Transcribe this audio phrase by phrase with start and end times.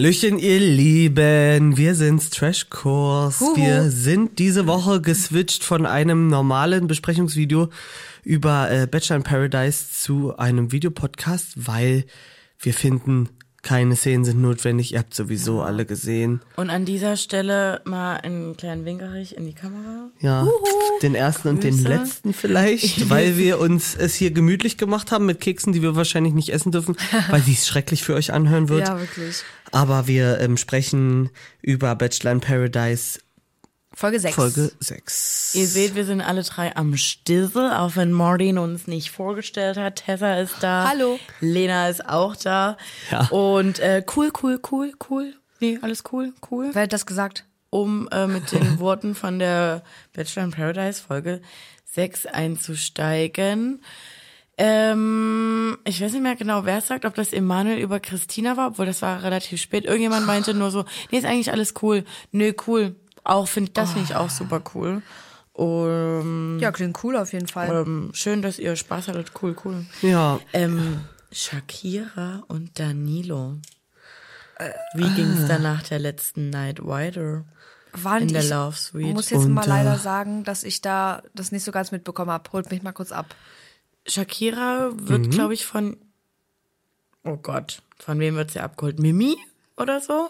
[0.00, 1.76] Hallöchen, ihr Lieben.
[1.76, 3.38] Wir sind's Trashkurs.
[3.38, 3.54] Huhu.
[3.54, 7.68] Wir sind diese Woche geswitcht von einem normalen Besprechungsvideo
[8.24, 12.06] über äh, Bachelor in Paradise zu einem Videopodcast, weil
[12.60, 13.28] wir finden,
[13.62, 14.94] keine Szenen sind notwendig.
[14.94, 16.40] Ihr habt sowieso alle gesehen.
[16.56, 20.08] Und an dieser Stelle mal einen kleinen Winkerich in die Kamera.
[20.20, 20.46] Ja,
[21.02, 21.88] den ersten und den Grüße.
[21.88, 26.32] letzten vielleicht, weil wir uns es hier gemütlich gemacht haben mit Keksen, die wir wahrscheinlich
[26.32, 26.96] nicht essen dürfen,
[27.28, 28.88] weil sie es schrecklich für euch anhören wird.
[28.88, 29.42] Ja, wirklich.
[29.72, 31.30] Aber wir ähm, sprechen
[31.62, 33.20] über Bachelor in Paradise
[33.92, 34.34] Folge 6.
[34.34, 35.54] Folge 6.
[35.56, 39.96] Ihr seht, wir sind alle drei am Stissel, auch wenn Martin uns nicht vorgestellt hat.
[39.96, 40.88] Tessa ist da.
[40.88, 41.18] Hallo.
[41.40, 42.76] Lena ist auch da.
[43.10, 43.26] Ja.
[43.28, 45.34] Und äh, cool, cool, cool, cool.
[45.58, 46.70] Nee, alles cool, cool.
[46.72, 47.44] Wer hat das gesagt?
[47.68, 49.82] Um äh, mit den Worten von der
[50.12, 51.42] Bachelor in Paradise Folge
[51.84, 53.82] 6 einzusteigen.
[54.62, 58.68] Ähm, ich weiß nicht mehr genau, wer es sagt, ob das Emanuel über Christina war,
[58.68, 59.86] obwohl das war relativ spät.
[59.86, 62.04] Irgendjemand meinte nur so, nee, ist eigentlich alles cool.
[62.30, 62.94] Nö, cool.
[63.24, 65.00] Auch find, das finde ich auch super cool.
[65.54, 67.70] Um, Ja, klingt cool auf jeden Fall.
[67.86, 69.32] ähm, schön, dass ihr Spaß hattet.
[69.40, 69.86] Cool, cool.
[70.02, 71.00] Ja, Ähm,
[71.32, 73.56] Shakira und Danilo.
[74.94, 77.44] Wie ging's dann nach der letzten Night weiter?
[77.92, 79.14] Waren in der ich Love Suite.
[79.14, 82.30] muss jetzt Und, mal leider äh, sagen, dass ich da das nicht so ganz mitbekommen
[82.30, 82.52] habe.
[82.52, 83.34] Holt mich mal kurz ab.
[84.10, 85.30] Shakira wird, Mhm.
[85.30, 85.96] glaube ich, von,
[87.24, 88.98] oh Gott, von wem wird sie abgeholt?
[88.98, 89.36] Mimi
[89.76, 90.28] oder so?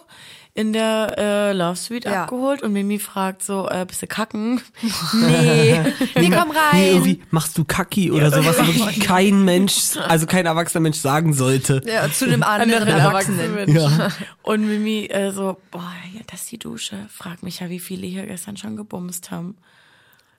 [0.53, 2.23] In der äh, Love Suite Ja.
[2.23, 4.61] abgeholt und Mimi fragt so, äh, bist du kacken?
[5.13, 5.79] nee.
[6.15, 6.83] Nee, rein.
[6.83, 11.33] irgendwie machst du Kacki oder sowas, was wirklich kein Mensch, also kein erwachsener Mensch sagen
[11.33, 11.81] sollte.
[11.85, 13.55] Ja, zu einem anderen Erwachsenen.
[13.55, 13.73] Mensch.
[13.73, 14.09] Ja.
[14.43, 16.97] Und Mimi äh, so, boah, ja, das ist die Dusche.
[17.09, 19.55] Frag mich ja, wie viele hier gestern schon gebumst haben.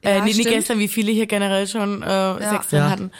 [0.02, 0.48] Äh, Ja, nee, nicht stimmt.
[0.54, 2.90] gestern, wie viele hier generell schon äh, Sex drin Ja.
[2.90, 3.10] hatten.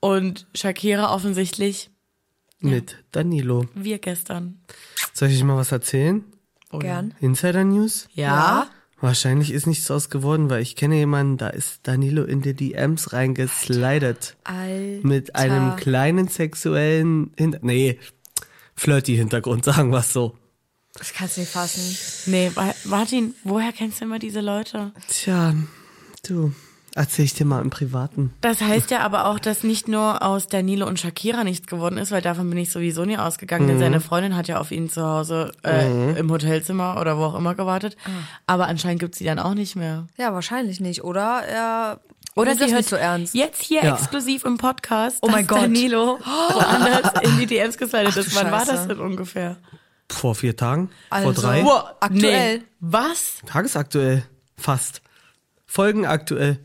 [0.00, 1.90] Und Shakira offensichtlich,
[2.60, 3.66] Mit Danilo.
[3.74, 4.60] wir gestern.
[5.12, 6.24] Soll ich euch mal was erzählen?
[6.70, 7.14] Gern.
[7.20, 8.08] Insider News?
[8.14, 8.68] Ja.
[9.00, 13.12] Wahrscheinlich ist nichts draus geworden, weil ich kenne jemanden, da ist Danilo in die DMs
[13.12, 14.36] reingeslidet.
[14.44, 15.06] Alter.
[15.06, 17.98] Mit einem kleinen sexuellen Hinter nee,
[18.74, 20.36] flirty Hintergrund, sagen wir so.
[20.94, 21.96] Das kannst du nicht fassen.
[22.30, 22.50] Nee,
[22.84, 24.92] Martin, woher kennst du immer diese Leute?
[25.08, 25.54] Tja,
[26.22, 26.52] du,
[26.94, 28.32] erzähl ich dir mal im Privaten.
[28.40, 32.10] Das heißt ja aber auch, dass nicht nur aus Danilo und Shakira nichts geworden ist,
[32.10, 35.02] weil davon bin ich sowieso nie ausgegangen, denn seine Freundin hat ja auf ihn zu
[35.04, 37.96] Hause äh, im Hotelzimmer oder wo auch immer gewartet.
[38.46, 40.06] Aber anscheinend gibt's sie dann auch nicht mehr.
[40.16, 41.04] Ja, wahrscheinlich nicht.
[41.04, 42.00] Oder er
[42.34, 43.34] Oder sie hört nicht so ernst.
[43.34, 43.94] Jetzt hier Ja.
[43.94, 45.62] exklusiv im Podcast, Oh mein Gott.
[45.62, 48.34] Danilo woanders in die DMs geslidet ist.
[48.34, 49.56] Wann war das denn ungefähr?
[50.10, 50.90] Vor vier Tagen?
[51.10, 51.64] Also- vor drei?
[51.64, 51.84] Wow.
[52.00, 52.58] Aktuell.
[52.58, 52.64] Nee.
[52.80, 53.34] Was?
[53.46, 54.24] Tagesaktuell.
[54.56, 55.02] Fast.
[55.68, 56.58] Folgenaktuell.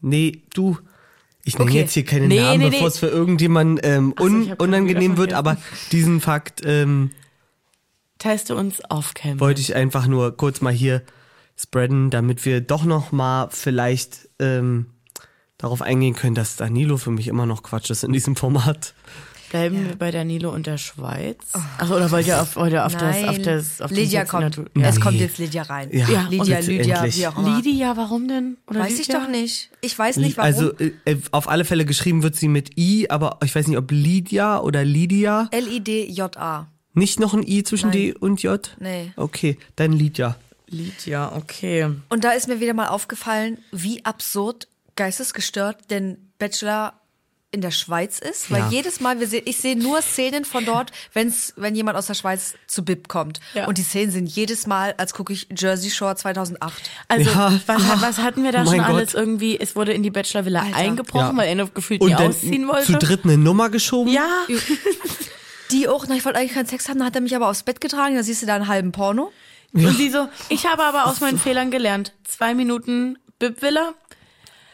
[0.00, 0.78] Nee, du.
[1.44, 1.80] Ich nenne Okay.
[1.80, 2.86] jetzt hier keine Nee, Namen, nee, bevor nee.
[2.88, 5.58] es für irgendjemanden ähm, un unangenehm wird, aber
[5.92, 7.10] diesen Fakt ähm,
[8.18, 9.38] Teste uns off-cam.
[9.40, 11.02] wollte ich einfach nur kurz mal hier
[11.56, 14.86] spreaden, damit wir doch noch mal vielleicht ähm,
[15.58, 18.94] darauf eingehen können, dass Danilo für mich immer noch Quatsch ist in diesem Format.
[19.54, 21.38] Bleiben wir bei Danilo und der Schweiz?
[21.52, 24.60] Ach, oder wollt ihr auf, wollt ihr auf das, auf das, auf Lydia kommt.
[24.74, 25.90] Es kommt jetzt Lydia rein.
[25.92, 27.56] Ja, Ja, Lydia, Lydia, wie auch immer.
[27.58, 28.56] Lydia, warum denn?
[28.66, 29.70] Oder Weiß ich doch nicht.
[29.80, 30.52] Ich weiß nicht, warum.
[30.52, 33.78] Also äh, äh, auf alle Fälle geschrieben wird sie mit I, aber ich weiß nicht,
[33.78, 35.46] ob Lydia oder Lydia.
[35.52, 36.66] L-I-D-J-A.
[36.94, 37.98] Nicht noch ein I zwischen Nein.
[37.98, 38.76] D und J?
[38.80, 39.12] Nee.
[39.14, 40.34] Okay, dann Lydia.
[40.68, 41.90] Lydia, okay.
[42.08, 44.66] Und da ist mir wieder mal aufgefallen, wie absurd
[44.96, 46.94] geistesgestört denn Bachelor
[47.54, 48.68] in der Schweiz ist, weil Ja.
[48.68, 52.14] jedes Mal wir sehen, ich sehe nur Szenen von dort, wenn's wenn jemand aus der
[52.14, 53.66] Schweiz zu Bib kommt Ja.
[53.66, 56.90] und die Szenen sind jedes Mal, als gucke ich Jersey Shore 2008.
[57.08, 57.58] Also, Ja.
[57.66, 59.20] was, was hatten wir da Oh schon mein alles Gott.
[59.20, 59.58] irgendwie?
[59.58, 60.76] Es wurde in die Bachelor-Villa Alter.
[60.76, 61.42] eingebrochen, Ja.
[61.42, 62.86] weil er noch gefühlt Und nie dann ausziehen wollte.
[62.86, 64.12] zu dritt eine Nummer geschoben?
[64.12, 64.28] Ja.
[65.70, 67.62] Die auch, na, ich wollte eigentlich keinen Sex haben, dann hat er mich aber aufs
[67.62, 69.32] Bett getragen, da siehst du da einen halben Porno.
[69.72, 72.12] Und sie so, ich habe aber aus meinen Fehlern gelernt.
[72.24, 73.94] Zwei Minuten Bib-Villa.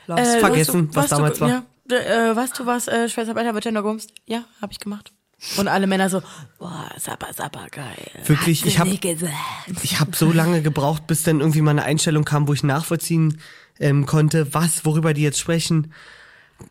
[0.08, 1.62] Äh, Vergessen, du- was du- damals war.
[1.92, 4.12] Äh, was du was, äh, Schwesterarbeiter wird ja nur gumst.
[4.26, 5.12] Ja, habe ich gemacht.
[5.56, 6.22] Und alle Männer so,
[6.58, 8.10] boah, sapper, sapper, geil.
[8.26, 12.46] Wirklich, ich habe ich hab so lange gebraucht, bis dann irgendwie mal eine Einstellung kam,
[12.46, 13.40] wo ich nachvollziehen
[13.78, 15.94] ähm, konnte, was, worüber die jetzt sprechen.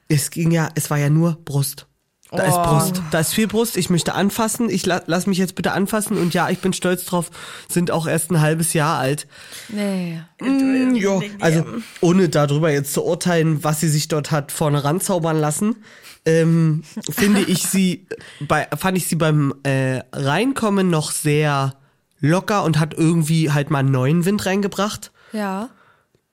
[0.08, 1.88] Es ging ja, es war ja nur Brust.
[2.32, 2.64] Da ist Oh.
[2.64, 3.02] Brust.
[3.12, 3.76] Da ist viel Brust.
[3.76, 4.70] Ich möchte anfassen.
[4.70, 6.18] Ich la lass mich jetzt bitte anfassen.
[6.18, 7.32] Und ja, ich bin stolz drauf.
[7.68, 9.28] Sind auch erst ein halbes Jahr alt.
[9.70, 10.22] Nee.
[10.40, 11.66] Mm, jo, also
[12.02, 15.78] ohne darüber jetzt zu urteilen, was sie sich dort hat vorne ranzaubern lassen,
[16.26, 18.06] ähm, finde ich sie
[18.40, 21.76] bei fand ich sie beim äh, Reinkommen noch sehr
[22.20, 25.12] locker und hat irgendwie halt mal einen neuen Wind reingebracht.
[25.32, 25.70] Ja.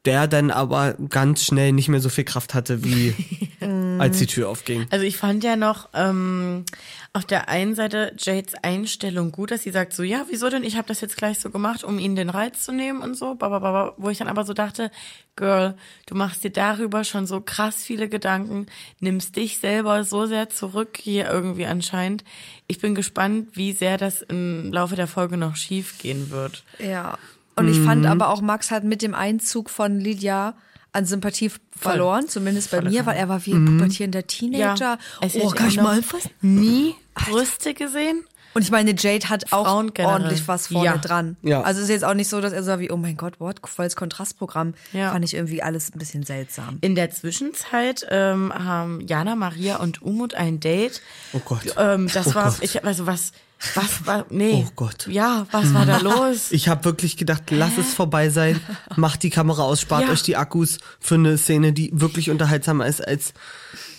[0.05, 3.15] der dann aber ganz schnell nicht mehr so viel Kraft hatte, wie
[4.01, 4.87] als die Tür aufging.
[4.91, 6.65] Also ich fand ja noch ähm,
[7.13, 10.65] auf der einen Seite Jades Einstellung gut, dass sie sagt so, ja, wieso denn?
[10.65, 13.35] Ich habe das jetzt gleich so gemacht, um ihnen den Reiz zu nehmen und so.
[13.35, 14.91] Babababa, wo ich dann aber so dachte,
[15.37, 15.77] Girl,
[16.07, 18.67] du machst dir darüber schon so krass viele Gedanken,
[19.01, 22.25] nimmst dich selber so sehr zurück hier irgendwie anscheinend.
[22.67, 26.65] Ich bin gespannt, wie sehr das im Laufe der Folge noch schief gehen wird.
[26.79, 27.19] Ja.
[27.55, 30.55] Und ich fand aber auch, Max hat mit dem Einzug von Lydia
[30.97, 34.99] an Sympathie verloren, zumindest bei mir, weil er war wie ein pubertierender Teenager.
[35.21, 36.29] Es oh, kann auch ich mal was?
[36.41, 38.25] Nie Brüste gesehen?
[38.55, 40.97] Und ich meine, Jade hat auch ordentlich was vorne Ja.
[40.97, 41.37] dran.
[41.43, 41.61] Ja.
[41.61, 43.61] Also es ist jetzt auch nicht so, dass er so wie, oh mein Gott, what,
[43.69, 44.73] volles Kontrastprogramm.
[44.95, 45.13] Ja.
[45.13, 46.79] Fand ich irgendwie alles ein bisschen seltsam.
[46.81, 51.03] In der Zwischenzeit ähm, haben Jana, Maria und Umut ein Date.
[51.35, 51.61] Oh Gott.
[51.77, 52.63] Ähm, das Oh war, Gott.
[52.63, 53.33] ich, also was,
[53.75, 54.65] was war, nee.
[54.67, 55.07] Oh Gott.
[55.09, 56.53] Ja, was war da los?
[56.53, 58.61] Ich habe wirklich gedacht, lass es vorbei sein,
[58.97, 60.11] macht die Kamera aus, spart Ja.
[60.13, 63.33] euch die Akkus für eine Szene, die wirklich unterhaltsamer ist als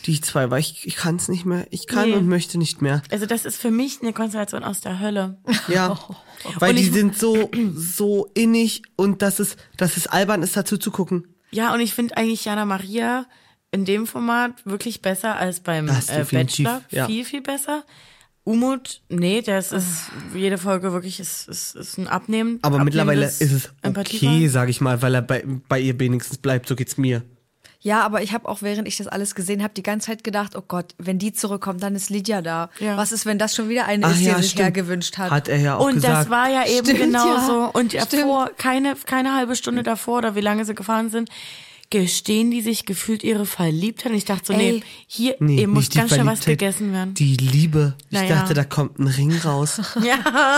[0.06, 1.68] die zwei, weil ich, ich kann es nicht mehr.
[1.71, 2.15] Ich kann Nee.
[2.15, 3.01] und möchte nicht mehr.
[3.12, 5.38] Also das ist für mich eine Konstellation aus der Hölle.
[5.68, 6.00] Ja,
[6.60, 10.77] weil Und die sind so so innig und dass es dass es albern ist, dazu
[10.77, 11.27] zu gucken.
[11.51, 13.25] Ja, und ich finde eigentlich Jana Maria
[13.71, 16.81] in dem Format wirklich besser als beim äh, Bachelor.
[16.89, 17.06] ja.
[17.07, 17.83] Viel, viel besser.
[18.48, 22.60] Umut, nee, das ist jede Folge wirklich ist, ist, ist ein Abnehmen.
[22.62, 26.70] Aber mittlerweile ist es okay, sage ich mal, weil er bei, bei ihr wenigstens bleibt.
[26.70, 27.24] So geht's mir.
[27.82, 30.56] Ja, aber ich habe auch, während ich das alles gesehen habe, die ganze Zeit gedacht,
[30.56, 32.70] oh Gott, wenn die zurückkommt, dann ist Lydia da.
[32.80, 32.96] Ja.
[32.96, 34.64] Was ist, wenn das schon wieder eine Ach ist, die ja, er sich stimmt.
[34.64, 35.30] hergewünscht hat?
[35.30, 36.14] Hat er ja auch Und gesagt.
[36.14, 37.46] das war ja eben Stimmt, genau ja.
[37.46, 37.70] so.
[37.74, 41.30] Und davor, keine, keine halbe Stunde davor oder wie lange sie gefahren sind,
[41.89, 44.12] gestehen die sich gefühlt ihre Verliebtheit.
[44.12, 44.84] Und ich dachte so, nee, Ey.
[45.07, 47.13] hier Nee, eben muss ganz schnell was gegessen werden.
[47.13, 47.95] Die Liebe.
[48.10, 48.36] Ich Naja.
[48.36, 49.78] dachte, da kommt ein Ring raus.
[50.04, 50.16] ja.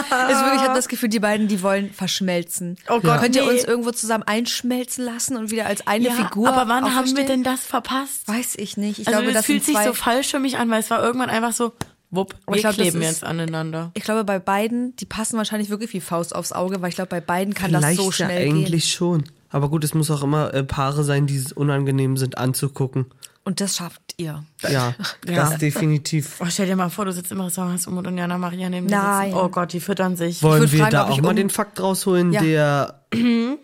[0.09, 2.77] Also wirklich, ich habe das Gefühl, die beiden, die wollen verschmelzen.
[2.89, 3.49] Oh Gott, Könnt ihr nee.
[3.51, 7.25] uns irgendwo zusammen einschmelzen lassen und wieder als eine ja, Figur aber wann haben wir
[7.25, 8.27] denn das verpasst?
[8.27, 8.99] Weiß ich nicht.
[8.99, 11.03] Ich also glaube, das das fühlt sich so falsch für mich an, weil es war
[11.03, 11.73] irgendwann einfach so,
[12.11, 13.91] wupp, wir ich glaub, das kleben ist- jetzt aneinander.
[13.93, 17.09] Ich glaube, bei beiden, die passen wahrscheinlich wirklich wie Faust aufs Auge, weil ich glaube,
[17.09, 18.89] bei beiden kann das Vielleicht so ja schnell eigentlich gehen.
[18.89, 19.23] schon.
[19.49, 23.05] Aber gut, es muss auch immer äh, Paare sein, die unangenehm sind anzugucken.
[23.45, 24.43] Und das schafft ihr.
[24.69, 24.93] Ja,
[25.25, 26.35] das definitiv.
[26.39, 28.87] Oh, stell dir mal vor, du sitzt im Restaurant, hast Umut und Jana Maria neben
[28.87, 29.29] dir Nein.
[29.31, 29.39] sitzen.
[29.43, 30.43] Oh Gott, die füttern sich.
[30.43, 32.41] Wollen wir fragen, da auch mal um- den Fakt rausholen, Ja.
[32.41, 32.99] der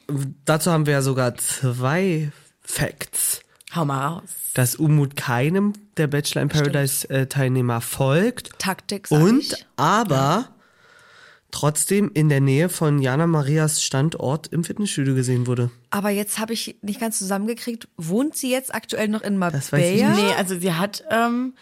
[0.46, 2.32] dazu haben wir ja sogar zwei
[2.62, 3.42] Facts.
[3.76, 4.24] Hau mal raus.
[4.54, 9.66] Dass Umut keinem der Bachelor in Paradise äh, Teilnehmer folgt Taktik, sag und ich.
[9.76, 10.48] aber
[11.56, 15.72] trotzdem in der Nähe von Jana Marias Standort im Fitnessstudio gesehen wurde.
[15.90, 19.96] Aber jetzt habe ich nicht ganz zusammengekriegt, wohnt sie jetzt aktuell noch in Das weiß
[19.96, 20.28] ich Marbella?
[20.28, 21.54] Nee, also sie hat ähm,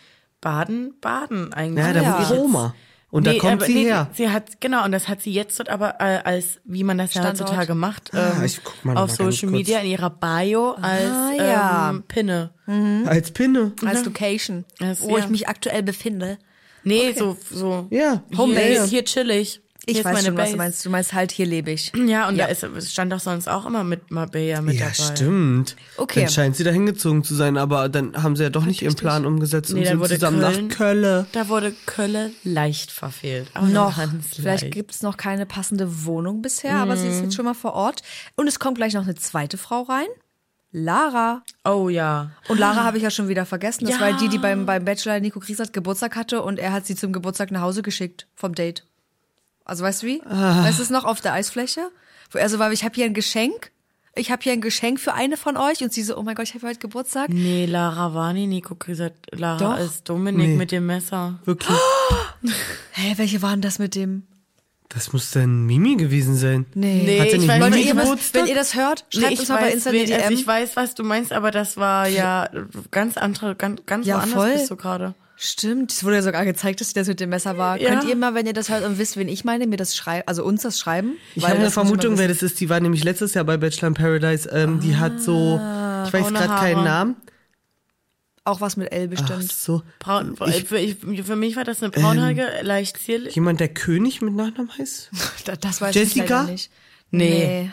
[0.42, 1.86] Baden, Baden eigentlich.
[1.86, 2.18] Ja, da ja.
[2.20, 2.76] wohnt ihre Oma.
[3.12, 4.10] Und da kommt aber sie her.
[4.14, 7.14] Sie hat, genau, und das hat sie jetzt dort aber äh, als, wie man das
[7.14, 9.52] ja heutzutage macht, Ah, ähm, ich guck mal noch auf mal ganz Social.
[9.52, 11.90] Media in ihrer Bio als Ah, ja.
[11.92, 12.50] ähm, Pinne.
[13.06, 13.74] Als Pinne.
[13.86, 15.24] Als Location, Das- wo ja.
[15.24, 16.40] ich mich aktuell befinde.
[16.84, 17.86] Nee, so, so.
[17.92, 18.24] Ja.
[18.36, 18.66] Homebase.
[18.66, 19.62] Hier, hier chillig.
[19.86, 20.52] Ich ist weiß meine schon, was Base.
[20.54, 20.86] du meinst.
[20.86, 21.92] Du meinst halt, hier lebe ich.
[22.08, 24.94] Ja, und da ist, es stand doch sonst auch immer mit Marbella mit Ja, dabei.
[24.94, 25.76] stimmt.
[25.98, 26.22] Okay.
[26.22, 28.96] Dann scheint sie da hingezogen zu sein, aber dann haben sie ja doch nicht ihren
[28.96, 31.26] Plan umgesetzt Nee, und da sind wurde zusammen Köln- nach Köln.
[31.34, 33.50] Da wurde Kölle leicht verfehlt.
[33.54, 34.00] Aber Noch.
[34.34, 34.74] Vielleicht leicht.
[34.74, 37.24] gibt's noch keine passende Wohnung bisher, aber sie ist Mhm.
[37.26, 38.04] jetzt schon mal vor Ort.
[38.36, 40.08] Und es kommt gleich noch eine zweite Frau rein.
[40.72, 41.44] Lara.
[41.66, 42.32] Oh ja.
[42.48, 43.86] Und Lara habe ich ja schon wieder vergessen.
[43.86, 44.02] Das Ja.
[44.02, 47.14] war die, die beim, beim Bachelor Nico Griesert Geburtstag hatte und er hat sie zum
[47.14, 48.84] Geburtstag nach Hause geschickt vom Date.
[49.66, 50.22] Also weißt du wie?
[50.26, 50.64] Ah.
[50.64, 51.90] Weißt du es noch auf der Eisfläche?
[52.32, 53.72] Wo er so war, ich habe hier ein Geschenk.
[54.16, 55.82] Ich habe hier ein Geschenk für eine von euch.
[55.82, 57.30] Und sie so, oh mein Gott, ich habe heute Geburtstag.
[57.30, 59.16] Nee, Lara war nie Nico Griesert.
[59.32, 59.80] Lara Doch.
[59.84, 60.56] ist Dominik Nee.
[60.56, 61.40] mit dem Messer.
[61.46, 61.78] Wirklich.
[62.92, 64.24] Hä, welche waren das mit dem?
[64.90, 66.68] Das muss dann Mimi gewesen sein.
[66.76, 67.20] Nee.
[67.20, 69.40] Hat er ich nicht weiß Mimi Leute, was- wenn ihr das hört, schreibt Nee, ich
[69.40, 70.34] uns mal bei weiß, Insta die wen- also DM.
[70.38, 72.48] ich weiß, was du meinst, aber das war ja
[72.92, 74.54] ganz andere, ganz, ganz Ja, woanders voll.
[74.54, 75.16] bist du gerade.
[75.36, 77.80] Stimmt, es wurde ja sogar gezeigt, dass sie das mit dem Messer war.
[77.82, 77.90] Ja.
[77.90, 80.24] Könnt ihr mal, wenn ihr das hört und wisst, wen ich meine, mir das schreiben,
[80.28, 81.18] also uns das schreiben?
[81.36, 82.60] Ich habe eine das Vermutung, wer das ist.
[82.60, 84.48] Die war nämlich letztes Jahr bei Bachelor in Paradise.
[84.50, 85.56] Ähm, die hat so,
[86.08, 86.84] ich weiß gerade keinen.
[86.84, 87.16] Namen.
[88.46, 89.52] Auch was mit L Ach bestimmt.
[89.52, 89.84] so.
[90.00, 93.34] Braun, Ich- für, ich, für mich war das eine braunhaarige, leicht zierlich.
[93.36, 95.12] Jemand, der König mit Nachnamen heißt?
[95.46, 96.24] Da- Das weiß Jessica?
[96.26, 96.72] ich leider nicht.
[97.12, 97.30] Nee.
[97.30, 97.72] Nee.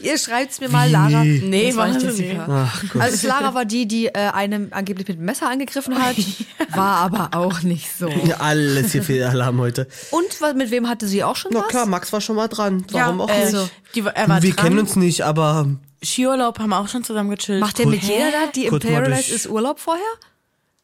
[0.00, 1.24] Ihr schreibt's mir mal, Lara.
[1.24, 2.46] Nee, Das war nicht Jessica.
[2.48, 2.82] Ach.
[3.00, 6.16] Also Lara war die, die äh, einem angeblich mit dem Messer angegriffen hat,
[6.74, 8.08] war aber auch nicht so.
[8.24, 9.86] Ja, alles hier viel Alarm heute.
[10.10, 11.68] Und was, mit wem hatte sie auch schon Na was?
[11.68, 12.84] klar, Max war schon mal dran.
[12.90, 13.70] Warum auch äh, nicht?
[13.94, 14.64] Die, er war Wir dran.
[14.66, 15.68] kennen uns nicht, aber
[16.02, 17.60] Skiurlaub haben wir auch schon zusammen gechillt.
[17.60, 20.02] Macht der mit jeder da, die im Paradise ist Urlaub vorher?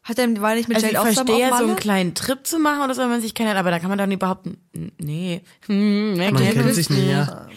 [0.03, 2.45] Hat er, war nicht mit also ich Jade auch zusammen verstehe so einen kleinen Trip
[2.45, 4.57] zu machen oder so, wenn man sich kennenlernt, aber da kann man doch nicht behaupten,
[4.97, 5.41] nee.
[5.67, 7.47] Hm, man kennt kennt sich nicht, ja.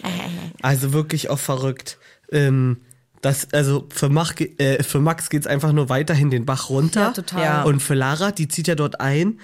[0.61, 1.97] Also wirklich auch verrückt.
[2.31, 2.77] ähm,
[3.25, 7.01] das, also für, Mach, äh, für Max geht's einfach nur weiterhin den Bach runter.
[7.01, 7.43] Ja, total.
[7.43, 7.63] Ja.
[7.63, 9.39] Und für Lara, die zieht ja dort ein,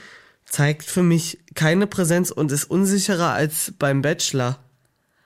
[0.46, 4.60] zeigt für mich keine Präsenz und ist unsicherer als beim Bachelor.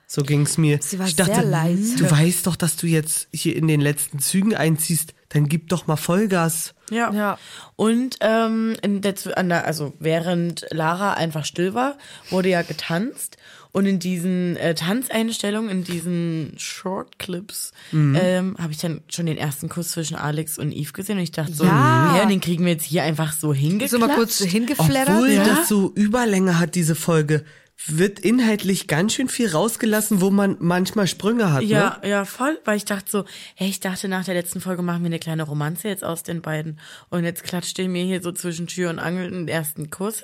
[0.06, 0.78] So ging's mir.
[0.80, 1.96] Sie war ich dachte, sehr leise.
[1.96, 5.86] du weißt doch, dass du jetzt hier in den letzten Zügen einziehst, dann gib doch
[5.86, 6.74] mal Vollgas.
[6.90, 7.12] Ja.
[7.12, 7.38] Ja.
[7.76, 11.96] Und ähm, in der, an der, also während Lara einfach still war,
[12.30, 13.36] wurde ja getanzt.
[13.72, 19.68] Und in diesen äh, Tanzeinstellungen, in diesen Shortclips, ähm, habe ich dann schon den ersten
[19.68, 21.18] Kuss zwischen Alex und Eve gesehen.
[21.18, 22.16] Und ich dachte so, Ja.
[22.16, 23.90] ja, den kriegen wir jetzt hier einfach so hingeklatscht.
[23.90, 25.10] So mal kurz hingeflattert.
[25.10, 25.44] Obwohl ja.
[25.44, 27.44] das so Überlänge hat, diese Folge,
[27.86, 31.62] wird inhaltlich ganz schön viel rausgelassen, wo man manchmal Sprünge hat.
[31.62, 32.08] Ja, Ne?
[32.08, 35.06] ja, voll, weil ich dachte so, hey, ich dachte nach der letzten Folge machen wir
[35.06, 36.80] eine kleine Romanze jetzt aus den beiden.
[37.10, 40.20] Und jetzt klatscht ihr mir hier so zwischen Tür und Angel den ersten Kuss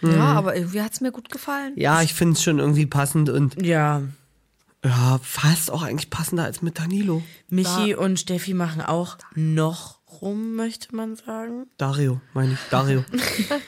[0.00, 0.12] hin.
[0.14, 1.72] ja, aber irgendwie hat's mir gut gefallen.
[1.76, 4.02] Ja, ich finde es schon irgendwie passend und Ja,
[4.84, 7.22] ja, fast auch eigentlich passender als mit Danilo.
[7.48, 11.66] Michi und Steffi machen auch noch rum, möchte man sagen.
[11.78, 12.58] Dario, meine ich.
[12.70, 13.04] Dario.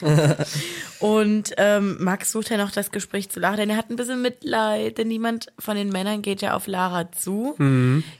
[0.99, 4.21] Und ähm, Max sucht ja noch das Gespräch zu Lara, denn er hat ein bisschen
[4.21, 7.55] Mitleid, denn niemand von den Männern geht ja auf Lara zu.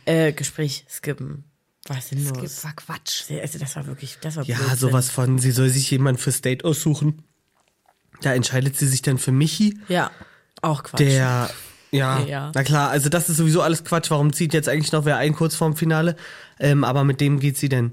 [0.06, 1.46] Äh, Gespräch skippen.
[1.88, 2.38] Was denn los?
[2.42, 3.24] Das war Quatsch.
[3.42, 4.78] Also das war wirklich, das war Ja, Blödsinn.
[4.78, 7.24] sowas von, sie soll sich jemand fürs Date aussuchen.
[8.22, 10.10] Da entscheidet sie sich dann für Michi, Ja,
[10.62, 11.00] auch Quatsch.
[11.00, 11.50] der,
[11.92, 12.52] ja, Ja.
[12.54, 14.12] na klar, also das ist sowieso alles Quatsch.
[14.12, 16.16] Warum zieht jetzt eigentlich noch wer ein kurz vorm Finale?
[16.60, 17.92] Ähm, aber mit dem geht sie denn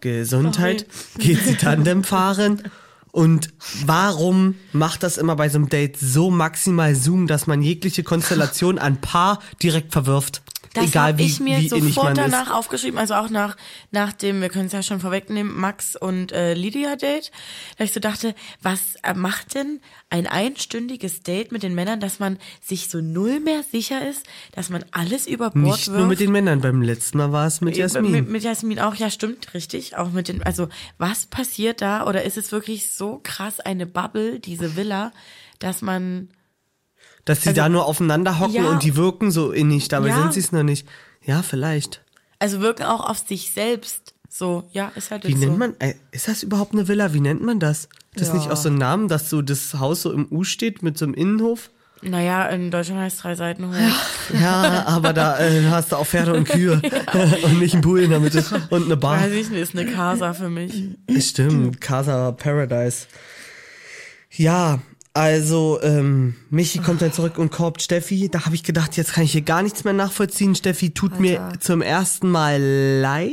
[0.00, 0.86] Gesundheit,
[1.18, 2.62] geht sie Tandem fahren.
[3.12, 3.48] Und
[3.86, 8.78] warum macht das immer bei so einem Date so maximal Zoom, dass man jegliche Konstellation
[8.78, 10.42] an Paar direkt verwirft?
[10.76, 12.52] Das habe ich mir wie sofort danach ist.
[12.52, 13.56] aufgeschrieben, also auch nach,
[13.90, 17.30] nach dem, wir können es ja schon vorwegnehmen, Max und äh, Lydia Date,
[17.78, 19.80] da ich so dachte, was äh, macht denn
[20.10, 24.70] ein einstündiges Date mit den Männern, dass man sich so null mehr sicher ist, dass
[24.70, 25.98] man alles über Bord Nicht wirft?
[25.98, 28.10] nur mit den Männern, beim letzten Mal war es mit Jasmin.
[28.10, 29.96] Mit, mit Jasmin auch, ja, stimmt, richtig.
[29.96, 30.68] Auch mit den, also,
[30.98, 32.06] was passiert da?
[32.06, 35.12] Oder ist es wirklich so krass eine Bubble, diese Villa,
[35.58, 36.28] dass man,
[37.26, 38.70] Dass sie Also- da nur aufeinander hocken Ja.
[38.70, 40.22] und die wirken so innig, dabei Ja.
[40.22, 40.88] sind sie es noch nicht.
[41.22, 42.00] Ja, vielleicht.
[42.38, 45.58] also wirken auch auf sich selbst so, ja, ist halt Wie nennt so.
[45.58, 47.12] man, äh, ist das überhaupt eine Villa?
[47.14, 47.88] Wie nennt man das?
[48.14, 50.82] Das ist nicht auch so ein Name, dass so das Haus so im U steht
[50.82, 51.70] mit so einem Innenhof?
[52.02, 54.34] Naja, in Deutschland heißt drei Seiten hoch.
[54.40, 56.80] Ja, aber da äh, hast du auch Pferde und Kühe
[57.44, 59.18] und nicht einen Pool in der Mitte und eine Bar.
[59.22, 60.84] Weiß ich nicht, ist eine Casa für mich.
[61.18, 63.06] Stimmt, Casa Paradise.
[64.30, 64.80] Ja,
[65.16, 68.28] also ähm, Michi kommt dann zurück und korbt Steffi.
[68.28, 70.54] Da habe ich gedacht, jetzt kann ich hier gar nichts mehr nachvollziehen.
[70.54, 71.60] Steffi tut mir Alter.
[71.60, 72.60] zum ersten Mal
[73.00, 73.32] leid.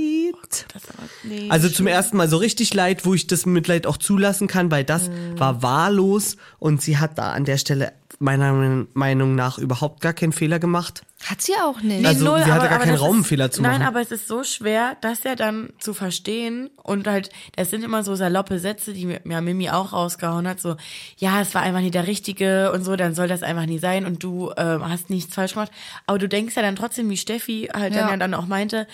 [0.73, 1.47] Aber, nee.
[1.49, 4.83] Also zum ersten Mal so richtig leid, wo ich das Mitleid auch zulassen kann, weil
[4.83, 10.13] das war wahllos und sie hat da an der Stelle meiner Meinung nach überhaupt gar
[10.13, 11.03] keinen Fehler gemacht.
[11.25, 12.05] Hat sie auch nicht.
[12.05, 13.87] Also, sie hatte gar keinen das Raum, ist, Fehler zu Nein, machen.
[13.87, 18.03] aber es ist so schwer, das ja dann zu verstehen und halt, das sind immer
[18.03, 20.75] so saloppe Sätze, die mir ja, Mimi auch rausgehauen hat, so,
[21.17, 24.05] ja, es war einfach nie der Richtige und so, dann soll das einfach nie sein
[24.05, 25.71] und du äh, hast nichts falsch gemacht.
[26.07, 28.09] Aber du denkst ja dann trotzdem, wie Steffi halt dann Ja.
[28.11, 28.85] ja dann auch meinte,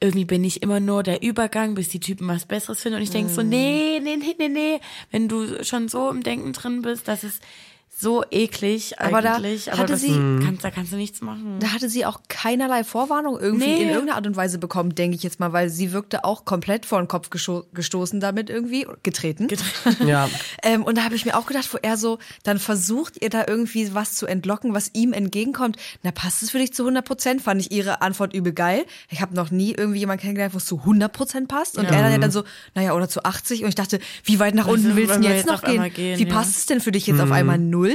[0.00, 3.10] irgendwie bin ich immer nur der Übergang, bis die Typen was Besseres finden und ich
[3.10, 3.48] denk so, Mhm.
[3.48, 7.42] nee, nee, nee, nee, nee, wenn du schon so im Denken drin bist, das ist
[7.98, 10.12] so eklig Aber da eigentlich, aber hatte das sie-
[10.44, 11.56] kannst, da kannst du nichts machen.
[11.60, 13.82] Da hatte sie auch keinerlei Vorwarnung irgendwie Nee.
[13.84, 16.84] in irgendeiner Art und Weise bekommen, denke ich jetzt mal, weil sie wirkte auch komplett
[16.84, 19.48] vor den Kopf gesto gestoßen damit irgendwie, getreten.
[20.06, 20.28] Ja.
[20.62, 23.44] Ähm, und da habe ich mir auch gedacht, wo er so dann versucht, ihr da
[23.46, 25.76] irgendwie was zu entlocken, was ihm entgegenkommt.
[26.02, 27.40] Na, passt es für dich zu 100 Prozent?
[27.40, 28.84] Fand ich ihre Antwort übel geil.
[29.08, 31.78] Ich habe noch nie irgendwie jemanden kennengelernt, wo es zu 100 Prozent passt.
[31.78, 31.92] Und Ja.
[31.92, 33.62] er dann ja dann so, naja, oder zu 80.
[33.62, 35.82] Und ich dachte, wie weit nach Also, unten willst du jetzt noch gehen?
[35.94, 36.34] gehen, Wie ja.
[36.34, 37.85] passt es denn für dich jetzt auf einmal null?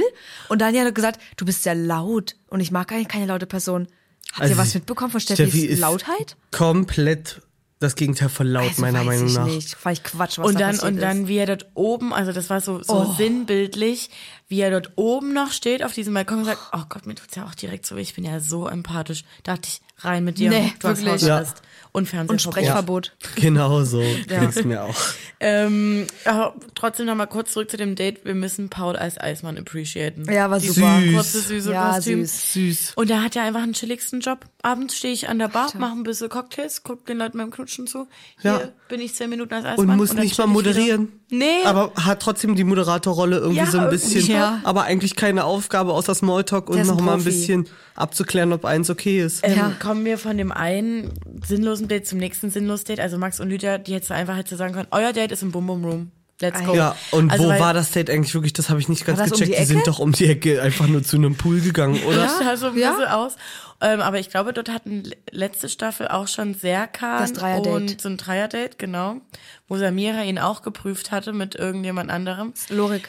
[0.48, 2.36] Und dann hat er gesagt, du bist sehr laut.
[2.48, 3.88] Und ich mag eigentlich keine laute Person.
[4.32, 6.36] Habt Also ihr was mitbekommen von Steffis Steffi ist Lautheit?
[6.50, 7.42] Komplett
[7.80, 9.46] das Gegenteil von laut, Also meiner weiß Meinung ich nach.
[9.46, 9.76] Nicht.
[9.94, 11.28] Ich Quatsch, was und da dann passiert und dann ist.
[11.28, 13.14] wie er dort oben, also das war so so Oh.
[13.18, 14.08] sinnbildlich,
[14.52, 17.34] wie er dort oben noch steht auf diesem Balkon und sagt, oh Gott, mir tut's
[17.36, 19.24] ja auch direkt so, weh, ich bin ja so empathisch.
[19.44, 21.22] Dachte ich rein mit dir, Nee, du hast wirklich.
[21.22, 23.12] Hausarrest und Fernsehen Und Sprechverbot.
[23.36, 24.94] Genau so ging's mir auch.
[25.40, 28.24] Ähm, aber trotzdem noch mal kurz zurück zu dem Date.
[28.24, 30.30] Wir müssen Paul als Eismann appreciaten.
[30.30, 31.00] Ja, war super.
[31.14, 32.20] Kurze, süße Ja, Kostüm.
[32.24, 32.52] süß.
[32.52, 32.92] Süß.
[32.96, 34.44] Und er hat ja einfach einen chilligsten Job.
[34.62, 37.86] Abends stehe ich an der Bar, mache ein bisschen Cocktails, guck den Leuten beim Knutschen
[37.86, 38.06] zu.
[38.40, 38.60] Hier Ja.
[38.88, 39.90] bin ich zehn Minuten als Eismann.
[39.90, 40.52] Und muss dann nicht mal wieder.
[40.52, 41.08] moderieren.
[41.30, 41.64] Nee.
[41.64, 44.12] Aber hat trotzdem die Moderatorrolle irgendwie Ja, so ein bisschen.
[44.20, 44.60] irgendwie ja.
[44.64, 48.64] Aber eigentlich keine Aufgabe außer Smalltalk und ist ein noch mal ein bisschen abzuklären, ob
[48.64, 49.40] eins okay ist.
[49.46, 49.72] Ähm, Ja.
[49.80, 51.12] Kommen wir von dem einen
[51.46, 53.00] sinnlosen Date zum nächsten sinnlosen Date.
[53.00, 55.42] Also Max und Lydia, die hättest du einfach hättest du sagen können, euer Date ist
[55.42, 56.10] im Bum Bum Room.
[56.40, 56.74] let's go.
[56.74, 58.52] Ja, und Also, wo weil- war das Date eigentlich wirklich?
[58.52, 59.56] Das habe ich nicht ganz das um gecheckt.
[59.58, 62.16] die die sind doch um die Ecke einfach nur zu einem Pool gegangen, oder?
[62.16, 62.90] Das sah so ein Ja.
[62.92, 63.36] bisschen aus.
[63.80, 67.70] Ähm, aber ich glaube, dort hatten letzte Staffel auch schon Serkan Das Dreierdate.
[67.70, 69.16] und so ein Dreierdate, genau.
[69.68, 72.54] Wo Samira ihn auch geprüft hatte mit irgendjemand anderem.
[72.70, 73.08] Lorik.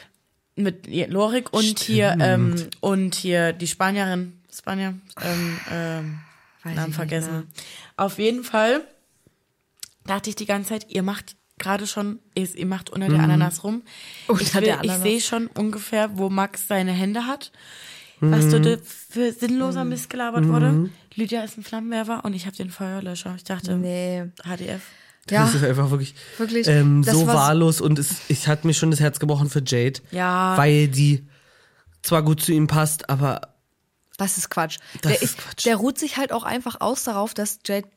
[0.56, 6.18] Mit Lorik und hier, ähm, und hier die Spanierin, Spanier, ähm, ähm,
[6.62, 7.48] Weiß Namen vergessen.
[7.96, 8.82] Auf jeden Fall
[10.06, 13.82] dachte ich die ganze Zeit, ihr macht gerade schon, ihr, macht unter der Ananas rum.
[14.28, 17.52] Unter ich will- ich sehe schon ungefähr, wo Max seine Hände hat.
[18.20, 20.90] Was so de- für sinnloser Mist gelabert wurde.
[21.14, 23.34] Lydia ist ein Flammenwerfer und ich habe den Feuerlöscher.
[23.36, 24.24] Ich dachte, Nee.
[24.42, 24.82] HDF.
[25.30, 28.90] Ja, Das ist einfach wirklich, Wirklich, Ähm, so wahllos und es, ich hat mir schon
[28.90, 30.00] das Herz gebrochen für Jade.
[30.10, 30.56] Ja.
[30.56, 31.26] Weil die
[32.02, 33.40] zwar gut zu ihm passt, aber
[34.16, 34.78] das ist Quatsch.
[35.02, 35.64] Das der, ist Quatsch.
[35.64, 37.88] der ruht sich halt auch einfach aus darauf, dass Jade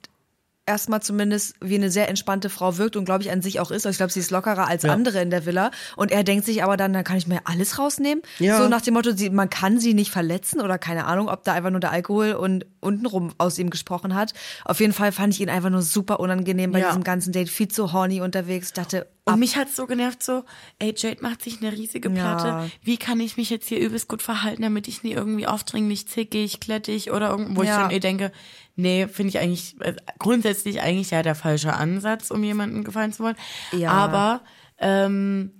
[0.68, 3.86] erstmal zumindest wie eine sehr entspannte Frau wirkt und glaube ich an sich auch ist.
[3.86, 4.92] Also Ich glaube, sie ist lockerer als Ja.
[4.94, 5.72] andere in der Villa.
[5.96, 8.22] Und er denkt sich aber dann, dann kann ich mir alles rausnehmen.
[8.40, 8.58] Ja.
[8.62, 11.54] So nach dem Motto, sie, man kann sie nicht verletzen oder keine Ahnung, ob da
[11.54, 14.34] einfach nur der Alkohol und untenrum aus ihm gesprochen hat.
[14.66, 16.88] Auf jeden Fall fand ich ihn einfach nur super unangenehm bei Ja.
[16.90, 17.50] diesem ganzen Date.
[17.50, 18.68] Viel zu horny unterwegs.
[18.68, 20.44] Ich dachte, Und mich hat's so genervt, so,
[20.80, 22.10] ey, Jade macht sich eine riesige.
[22.10, 22.72] Platte.
[22.84, 26.60] Wie kann ich mich jetzt hier übelst gut verhalten, damit ich nie irgendwie aufdringlich, zickig,
[26.60, 28.32] klettig oder irgendwo, wo ich schon eh denke,
[28.78, 33.24] nee, finde ich eigentlich, äh, grundsätzlich eigentlich ja der falsche Ansatz, um jemanden gefallen zu
[33.24, 33.36] wollen.
[33.74, 33.92] Ja.
[33.92, 34.42] Aber,
[34.80, 35.52] ähm,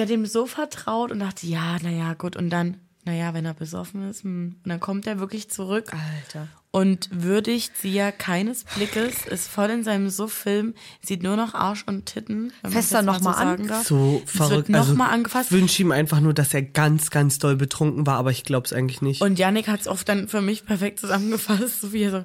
[0.00, 4.08] hat ihm so vertraut und dachte, ja, naja, gut, und dann, naja, wenn er besoffen
[4.08, 4.56] ist, hm.
[4.64, 6.48] und dann kommt er wirklich zurück Alter.
[6.72, 11.84] und würdigt sie ja keines Blickes, ist voll in seinem Suff-Film, sieht nur noch Arsch
[11.86, 12.52] und Titten.
[12.62, 13.48] Fester das jetzt noch so mal an.
[13.48, 13.86] sagen darf.
[13.86, 14.68] so verrückt.
[14.68, 15.52] Wird noch also, mal angefasst.
[15.52, 18.66] Ich wünsche ihm einfach nur, dass er ganz, ganz doll betrunken war, aber ich glaube
[18.66, 19.20] es eigentlich nicht.
[19.22, 22.24] Und Yannick hat es oft dann für mich perfekt zusammengefasst, so wie er so,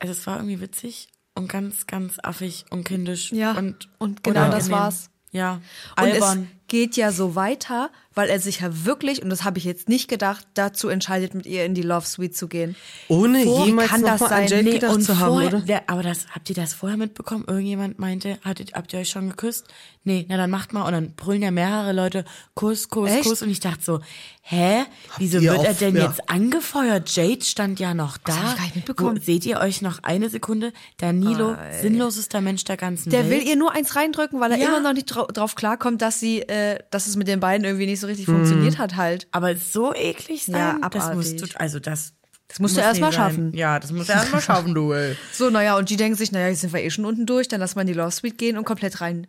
[0.00, 3.32] also es war irgendwie witzig und ganz, ganz affig und kindisch.
[3.32, 5.10] Ja, und, und genau das war's.
[5.30, 5.62] Ja, Und
[5.96, 6.48] albern.
[6.50, 9.88] es geht ja so weiter, weil er sich ja wirklich, und das habe ich jetzt
[9.88, 12.74] nicht gedacht, dazu entscheidet, mit ihr in die Love Suite zu gehen.
[13.06, 14.48] Ohne Wo jemals kann noch das sein?
[14.48, 15.60] Jade Nee, gedacht zu haben, vorher, oder?
[15.60, 17.44] Der, aber das, habt ihr das vorher mitbekommen?
[17.46, 19.68] Irgendjemand meinte, hattet, habt ihr euch schon geküsst?
[20.02, 20.82] Nee, na dann macht mal.
[20.84, 23.24] Und dann brüllen ja mehrere Leute Kuss, Kuss, Echt?
[23.28, 23.42] Kuss.
[23.42, 24.00] Und ich dachte so,
[24.42, 24.84] hä?
[25.18, 26.06] Wieso wird er auf- denn ja.
[26.06, 27.14] jetzt angefeuert?
[27.14, 28.34] Jade stand ja noch da.
[28.34, 29.18] hab ich gar nicht mitbekommen.
[29.18, 30.72] Wo, seht ihr euch noch eine Sekunde?
[30.96, 33.42] Danilo, sinnlosester Mensch der ganzen Der Welt.
[33.42, 34.68] will ihr nur eins reindrücken, weil er Ja.
[34.68, 37.86] immer noch nicht drau drauf klarkommt, dass sie, äh, dass es mit den beiden irgendwie
[37.86, 38.32] nicht so richtig Mhm.
[38.36, 39.28] funktioniert hat halt.
[39.30, 41.16] Aber so eklig sein, Ja, das abartig.
[41.16, 42.12] musst du, also das.
[42.48, 43.52] Das musst du erst mal schaffen.
[43.54, 44.92] Ja, das musst du erst mal schaffen, du.
[44.92, 45.16] Ey.
[45.32, 47.60] So, naja, und die denken sich, naja, jetzt sind wir eh schon unten durch, dann
[47.60, 49.26] lass mal in die Love Suite gehen und komplett rein.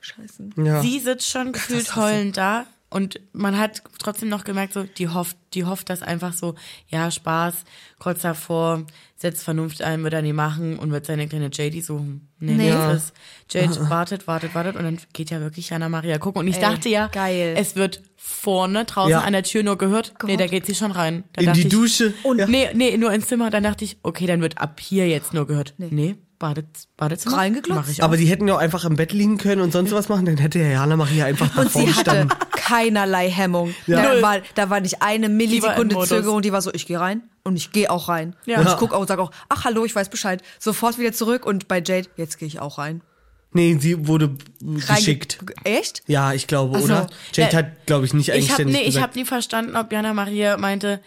[0.00, 0.50] Scheiße.
[0.56, 0.82] ja.
[0.82, 5.36] Sie sitzt schon gefühlt heulend da und man hat trotzdem noch gemerkt, so, die hofft,
[5.52, 6.54] die hofft, dass einfach so,
[6.88, 7.54] ja, Spaß,
[7.98, 8.84] kurz davor,
[9.16, 12.28] setzt Vernunft ein, wird er nie machen und wird seine kleine JD suchen.
[12.38, 12.72] Nee, Nee.
[12.72, 12.94] nee.
[12.94, 13.12] Ist.
[13.50, 16.40] Jade wartet, wartet, wartet und dann geht ja wirklich Jana Maria gucken.
[16.40, 17.54] Und ich Ey, dachte ja, geil.
[17.58, 19.20] es wird vorne draußen Ja.
[19.22, 20.14] an der Tür nur gehört.
[20.24, 21.24] Nee, da geht sie schon rein.
[21.32, 22.14] Da In die ich, Dusche.
[22.22, 22.46] Und ja.
[22.46, 23.50] nee, nee, nur ins Zimmer.
[23.50, 25.74] Dann dachte ich, okay, dann wird ab hier jetzt nur gehört.
[25.78, 27.38] Nee, Badet, Badezimmer.
[27.38, 27.80] Reingeglotzt.
[27.80, 28.06] Mach ich auch.
[28.06, 30.36] Aber die hätten ja auch einfach im Bett liegen können und sonst was machen, dann
[30.36, 32.28] hätte ja Jana Maria einfach davor hatte gestanden.
[32.66, 33.74] Keinerlei Hemmung.
[33.86, 34.02] Ja.
[34.02, 35.98] Da, war, da war nicht eine Millisekunde.
[36.06, 38.34] Zögerung, die war so, ich gehe rein und ich gehe auch rein.
[38.46, 38.60] Ja.
[38.60, 40.42] Und ich gucke auch und sage auch, ach hallo, ich weiß Bescheid.
[40.58, 43.02] Sofort wieder zurück und bei Jade, jetzt gehe ich auch rein.
[43.52, 44.30] Nee, sie wurde
[44.62, 45.38] Reinge- geschickt.
[45.62, 46.02] Echt?
[46.08, 46.86] Ja, ich glaube, Ach so.
[46.86, 47.06] oder?
[47.34, 47.58] Jade Ja.
[47.58, 49.04] hat, glaube ich, nicht ich habe nee, ich gesagt.
[49.08, 51.00] hab nie verstanden, ob Jana Maria meinte,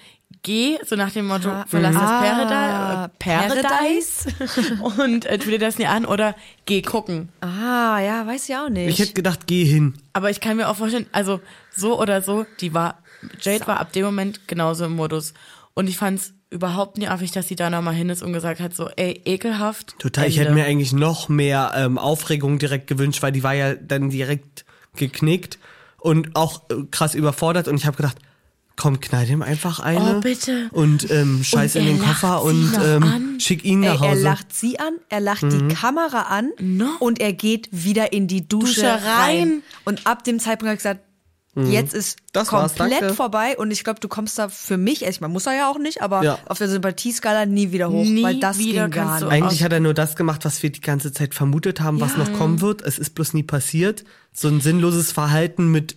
[0.43, 5.77] geh, so nach dem Motto, verlass das ah, Paradise, Paradise und äh, tu dir das
[5.77, 7.29] nie an oder geh gucken.
[7.41, 8.87] Ah, ja, weiß ich auch nicht.
[8.87, 9.95] ich hätte gedacht, geh hin.
[10.13, 11.41] Aber ich kann mir auch vorstellen, also
[11.75, 13.03] so oder so, die war,
[13.41, 15.33] Jade war ab dem Moment genauso im Modus.
[15.73, 18.73] Und ich fand's überhaupt nie affig, dass sie da nochmal hin ist und gesagt hat,
[18.73, 19.95] so, ey, ekelhaft.
[19.99, 20.49] Total, ich Ende.
[20.49, 24.65] hätte mir eigentlich noch mehr ähm, Aufregung direkt gewünscht, weil die war ja dann direkt
[24.95, 25.59] geknickt
[25.99, 28.17] und auch äh, krass überfordert und ich habe gedacht,
[28.77, 30.69] komm, knall dem einfach eine Oh, bitte.
[30.71, 34.11] und ähm, scheiß Und in den er Koffer und ähm, schick ihn nach Ey, er
[34.13, 34.21] Hause.
[34.23, 35.67] lacht sie an, er lacht Mhm.
[35.69, 36.85] die Kamera an No.
[36.99, 39.01] und er geht wieder in die Dusche, Dusche rein.
[39.07, 39.63] rein.
[39.83, 41.01] Und ab dem Zeitpunkt habe ich gesagt,
[41.55, 42.23] jetzt ist Mhm.
[42.33, 45.47] Das war's, komplett vorbei und ich glaube, du kommst da für mich, also man muss
[45.47, 46.37] er ja auch nicht, aber Ja.
[46.45, 49.31] auf der Sympathieskala nie wieder hoch, Nie weil das wieder ging gar nicht.
[49.31, 52.31] Eigentlich hat er nur das gemacht, was wir die ganze Zeit vermutet haben, was noch
[52.33, 52.83] kommen wird.
[52.83, 54.03] Es ist bloß nie passiert.
[54.33, 55.95] So ein sinnloses Verhalten mit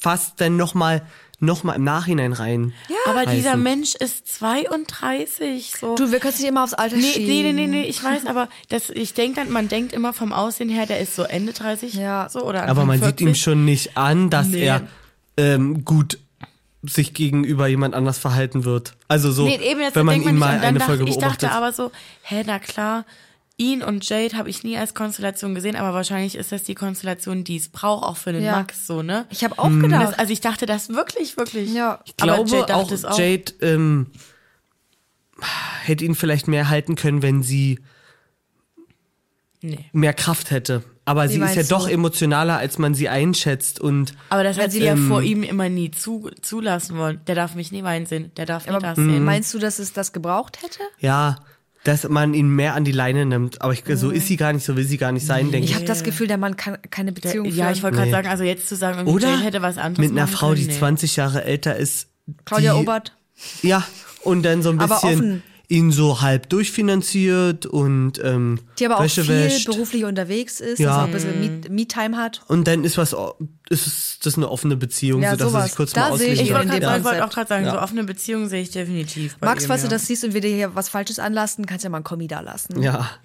[0.00, 1.02] fast dann nochmal
[1.42, 2.72] noch mal im Nachhinein rein.
[3.06, 3.56] Aber dieser.
[3.56, 5.94] Mensch ist 32, so.
[5.96, 7.26] Du, wir können es nicht immer aufs Alter Nee, schieben.
[7.26, 10.32] nee, nee, nee, nee, ich weiß, aber das, ich denke dann, man denkt immer vom
[10.32, 12.28] Aussehen her, der ist so Ende 30, Ja.
[12.30, 13.18] so oder Aber man 40.
[13.18, 14.64] sieht ihm schon nicht an, dass Nee.
[14.64, 14.82] er
[15.36, 16.18] ähm, gut
[16.82, 18.94] sich gegenüber jemand anders verhalten wird.
[19.08, 21.44] Also so, Nee, eben jetzt wenn man ihn mal eine dachte, Folge Ich beobachtet.
[21.44, 23.04] dachte aber so, hä, na klar,
[23.70, 27.44] ihn und Jade habe ich nie als Konstellation gesehen, aber wahrscheinlich ist das die Konstellation,
[27.44, 28.52] die es braucht, auch für den Ja.
[28.52, 29.26] Max, so, ne?
[29.30, 29.82] Ich habe auch Mhm.
[29.82, 30.02] gedacht.
[30.12, 31.72] Das, also ich dachte das wirklich, wirklich.
[31.72, 32.00] Ja.
[32.04, 33.18] Ich glaube aber Jade auch, es auch.
[33.18, 34.08] Jade ähm,
[35.82, 37.78] hätte ihn vielleicht mehr halten können, wenn sie
[39.64, 39.78] Nee.
[39.92, 40.82] mehr Kraft hätte.
[41.04, 41.92] Aber sie ist ja doch du?
[41.92, 43.80] emotionaler, als man sie einschätzt.
[43.80, 47.20] Und Aber das hat sie ja Ähm, vor ihm immer nie zu, zulassen wollen.
[47.26, 48.32] Der darf mich nie weinen sehen.
[48.36, 49.24] Der darf nie Aber das sehen.
[49.24, 50.80] meinst du, dass es das gebraucht hätte?
[51.00, 51.36] ja,
[51.84, 53.60] dass man ihn mehr an die Leine nimmt.
[53.60, 55.70] Aber ich, so ist sie gar nicht, so will sie gar nicht sein, denke Ich
[55.70, 55.76] ich.
[55.76, 57.72] habe das Gefühl, der Mann kann keine Beziehung ja, führen.
[57.72, 58.12] ich wollte gerade Nee.
[58.16, 60.60] sagen, also jetzt zu sagen, irgendwie Oder Jade hätte was anderes mit einer Frau, können,
[60.60, 60.78] die nee.
[60.78, 62.08] 20 Jahre älter ist.
[62.44, 63.16] Claudia die, Obert.
[63.62, 63.84] Ja,
[64.22, 65.42] und dann so ein Aber bisschen offen.
[65.72, 69.66] Ihn so halb durchfinanziert und ähm, Die aber auch Wäsche viel wäscht.
[69.66, 70.98] beruflich unterwegs ist, Ja.
[70.98, 72.42] er ein bisschen Me- Me-Time hat.
[72.48, 73.16] Und dann ist was,
[73.70, 75.64] ist das eine offene Beziehung, Ja, so dass er sowas.
[75.68, 77.22] sich kurz Da mal sehe ich Ich wollte Konzept.
[77.22, 77.82] auch gerade sagen, so Ja.
[77.82, 79.36] offene Beziehung sehe ich definitiv.
[79.40, 79.88] Max, ihm, falls ja.
[79.88, 82.04] du das siehst und wir dir hier was Falsches anlasten, kannst du ja mal ein
[82.04, 82.82] Kommi da lassen.
[82.82, 83.10] Ja,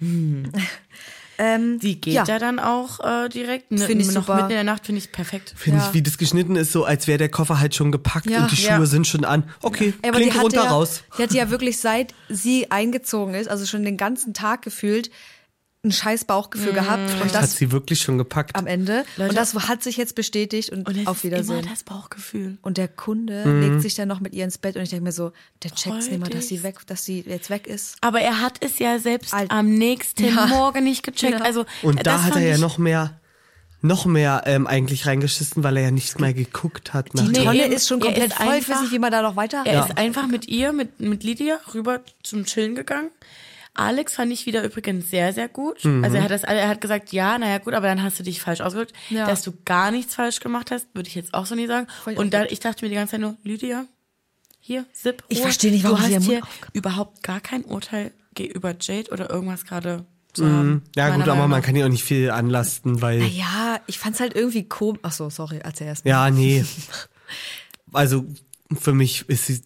[1.38, 2.24] Ähm, Sie geht ja.
[2.24, 3.70] ja dann auch äh, direkt.
[3.70, 4.34] Ne, Find ich noch super.
[4.36, 5.54] mitten in der Nacht finde ich perfekt.
[5.56, 5.86] finde Ja.
[5.88, 8.42] ich, wie das geschnitten ist, so als wäre der Koffer halt schon gepackt Ja.
[8.42, 8.86] und die Schuhe Ja.
[8.86, 9.44] sind schon an.
[9.62, 11.04] Okay, aber klingt die runter ja, raus.
[11.16, 15.10] Die hatte ja wirklich seit sie eingezogen ist, also schon den ganzen Tag gefühlt,
[15.84, 17.08] ein scheiß Bauchgefühl gehabt.
[17.22, 18.56] Und Hat das sie wirklich schon gepackt.
[18.56, 19.04] am Ende.
[19.16, 21.60] Leute- und das hat sich jetzt bestätigt und, Und es auf Wiedersehen.
[21.60, 22.58] immer das Bauchgefühl.
[22.62, 23.60] Und der Kunde Mhm.
[23.60, 25.30] legt sich dann noch mit ihr ins Bett und ich denke mir so,
[25.62, 27.96] der checkt's Freu nicht mal, dass sie weg, dass sie jetzt weg ist.
[28.00, 30.46] Aber er hat es ja selbst Alt- am nächsten Ja.
[30.46, 31.38] Morgen nicht gecheckt.
[31.38, 31.44] Ja.
[31.44, 33.20] Also Und da hat er ja noch mehr,
[33.80, 37.14] noch mehr ähm, eigentlich reingeschissen, weil er ja nichts mehr geguckt hat.
[37.14, 38.46] Nach Die Nee, Tonne ist schon komplett voll.
[38.46, 39.62] Ich weiß einfach- nicht, wie man da noch weiter.
[39.64, 43.10] Er ist einfach mit ihr, mit, mit Lydia, rüber zum Chillen gegangen.
[43.78, 45.84] Alex fand ich wieder übrigens sehr, sehr gut.
[45.84, 46.02] Mhm.
[46.02, 48.40] Also er hat das, er hat gesagt, ja, naja gut, aber dann hast du dich
[48.40, 48.92] falsch ausgedrückt.
[49.08, 49.26] Ja.
[49.26, 51.86] Dass du gar nichts falsch gemacht hast, würde ich jetzt auch so nie sagen.
[52.02, 53.84] Voll Und dann, ich dachte mir die ganze Zeit nur, Lydia,
[54.58, 59.10] hier, Zip, Ich verstehe nicht, warum du hast hier überhaupt gar kein Urteil gegenüber Jade
[59.12, 60.68] oder irgendwas gerade zu haben.
[60.68, 60.82] Mhm.
[60.96, 64.34] Ja gut, aber man kann ja auch nicht viel anlasten, weil Ja, ich fand's halt
[64.34, 65.00] irgendwie komisch.
[65.04, 66.04] Ach so, sorry, erzähl erst.
[66.04, 66.10] mal.
[66.10, 66.64] ja nee.
[67.92, 68.26] Also
[68.78, 69.62] für mich ist sie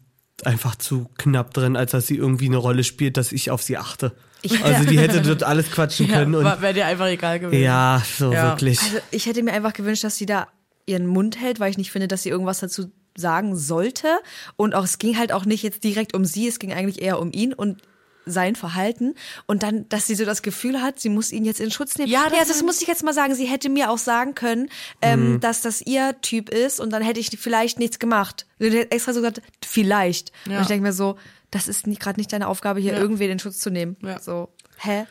[0.46, 3.76] einfach zu knapp drin, als dass sie irgendwie eine Rolle spielt, dass ich auf sie
[3.78, 4.12] achte.
[4.42, 7.62] Ich- also die hätte dort alles quatschen können und Ja, wäre dir einfach egal gewesen.
[7.62, 8.50] ja, so Ja.
[8.50, 8.80] wirklich.
[8.80, 10.48] Also ich hätte mir einfach gewünscht, dass sie da
[10.86, 14.08] ihren Mund hält, weil ich nicht finde, dass sie irgendwas dazu sagen sollte.
[14.56, 17.20] Und auch es ging halt auch nicht jetzt direkt um sie, es ging eigentlich eher
[17.20, 17.80] um ihn und
[18.24, 19.14] sein Verhalten
[19.46, 22.10] und dann, dass sie so das Gefühl hat, sie muss ihn jetzt in Schutz nehmen.
[22.10, 23.34] Ja, Ja, das das, war- muss ich jetzt mal sagen.
[23.34, 24.68] Sie hätte mir auch sagen können,
[25.00, 28.46] ähm, dass das ihr Typ ist und dann hätte ich vielleicht nichts gemacht.
[28.58, 30.30] Sie hätte extra so gesagt, vielleicht.
[30.46, 30.56] Ja.
[30.56, 31.16] Und ich denke mir so,
[31.50, 32.98] das ist gerade nicht deine Aufgabe, hier Ja.
[33.00, 33.96] irgendwen in Schutz zu nehmen.
[34.02, 34.20] Ja.
[34.20, 35.04] So, hä?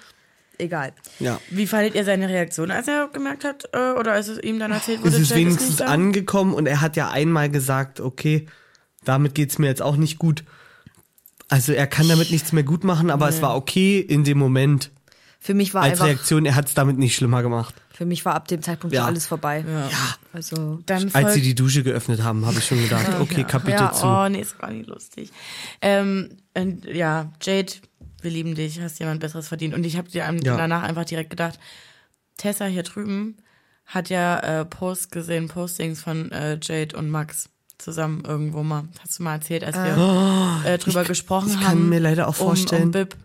[0.58, 0.94] Egal.
[1.20, 1.40] Ja.
[1.50, 4.72] Wie fandet ihr seine Reaktion, als er gemerkt hat, äh, oder als es ihm dann
[4.72, 5.16] erzählt wurde?
[5.16, 8.48] Es ist wenigstens angekommen und er hat ja einmal gesagt, okay,
[9.04, 10.44] damit geht's mir jetzt auch nicht gut.
[11.52, 14.90] Also er kann damit nichts mehr gut machen, aber es war okay in dem Moment
[15.40, 16.46] Für mich war als einfach Reaktion.
[16.46, 17.76] Er hat es damit nicht schlimmer gemacht.
[17.94, 19.02] Für mich war ab dem Zeitpunkt Ja.
[19.02, 19.64] schon alles vorbei.
[19.68, 19.90] Ja.
[20.34, 23.92] Also Dann Als sie die Dusche geöffnet haben, habe ich schon gedacht, okay, Kapitel ja,
[23.92, 24.08] zu.
[24.08, 25.32] Oh, nee, ist gar nicht lustig.
[25.82, 27.74] Ähm, und, ja, Jade,
[28.22, 29.74] wir lieben dich, hast jemand Besseres verdient.
[29.76, 30.58] Und ich habe dir Ja.
[30.58, 31.60] danach einfach direkt gedacht,
[32.38, 33.38] Tessa hier drüben
[33.86, 37.50] hat ja äh, Posts gesehen, Postings von äh, Jade und Max
[37.82, 38.84] zusammen irgendwo mal.
[39.02, 41.90] Hast du mal erzählt, als wir äh, drüber gesprochen ich kann haben.
[41.90, 43.16] mir leider auch um, vorstellen, um Bib.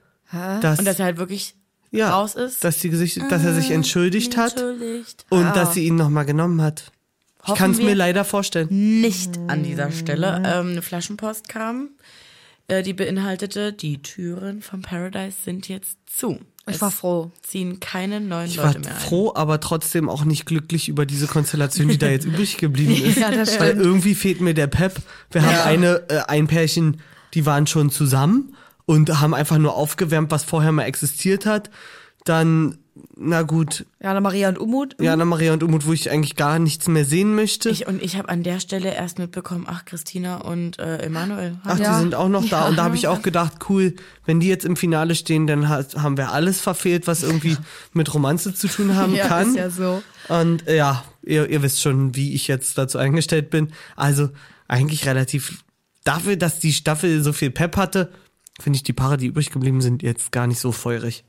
[0.61, 1.55] dass, Und dass er halt wirklich
[1.91, 2.65] ja, raus ist.
[2.65, 5.27] dass, die Gesicht, dass er sich entschuldigt hat Entschuldigt.
[5.31, 6.93] und dass sie ihn nochmal genommen hat.
[7.43, 8.69] Ich Hoffen kann es mir leider vorstellen.
[9.01, 10.43] nicht an dieser Stelle.
[10.45, 11.91] Ähm, eine Flaschenpost kam,
[12.67, 16.41] äh, die beinhaltete, die Türen von Paradise sind jetzt zu.
[16.75, 17.31] Ich war froh.
[17.43, 19.01] ziehen keine neuen Ich war Leute mehr ein.
[19.01, 23.19] froh, aber trotzdem auch nicht glücklich über diese Konstellation, die da jetzt übrig geblieben ist.
[23.19, 23.85] Ja, das Weil stimmt.
[23.85, 24.95] irgendwie fehlt mir der Pep.
[25.31, 27.01] Wir haben eine, äh, ein Pärchen,
[27.35, 31.71] die waren schon zusammen und haben einfach nur aufgewärmt, was vorher mal existiert hat.
[32.25, 32.79] Dann,
[33.17, 34.97] na gut, Jana Maria und Umut.
[35.01, 37.69] Jana Maria und Umut, wo ich eigentlich gar nichts mehr sehen möchte.
[37.69, 41.59] Ich, und ich habe an der Stelle erst mitbekommen, ach, Christina und äh, Emanuel.
[41.65, 41.95] Ach, Ja.
[41.97, 42.63] die sind auch noch da.
[42.63, 42.69] Ja.
[42.69, 45.85] Und da habe ich auch gedacht, cool, wenn die jetzt im Finale stehen, dann ha-
[45.97, 47.57] haben wir alles verfehlt, was irgendwie
[47.93, 49.49] mit Romanze zu tun haben Ja, kann.
[49.51, 50.03] ist ja so.
[50.29, 53.73] Und äh, ja, ihr, ihr wisst schon, wie ich jetzt dazu eingestellt bin.
[53.95, 54.31] Also
[54.69, 55.63] eigentlich relativ
[56.05, 58.11] dafür, dass die Staffel so viel Pep hatte,
[58.59, 61.25] finde ich die Paare, die übrig geblieben sind, jetzt gar nicht so feurig.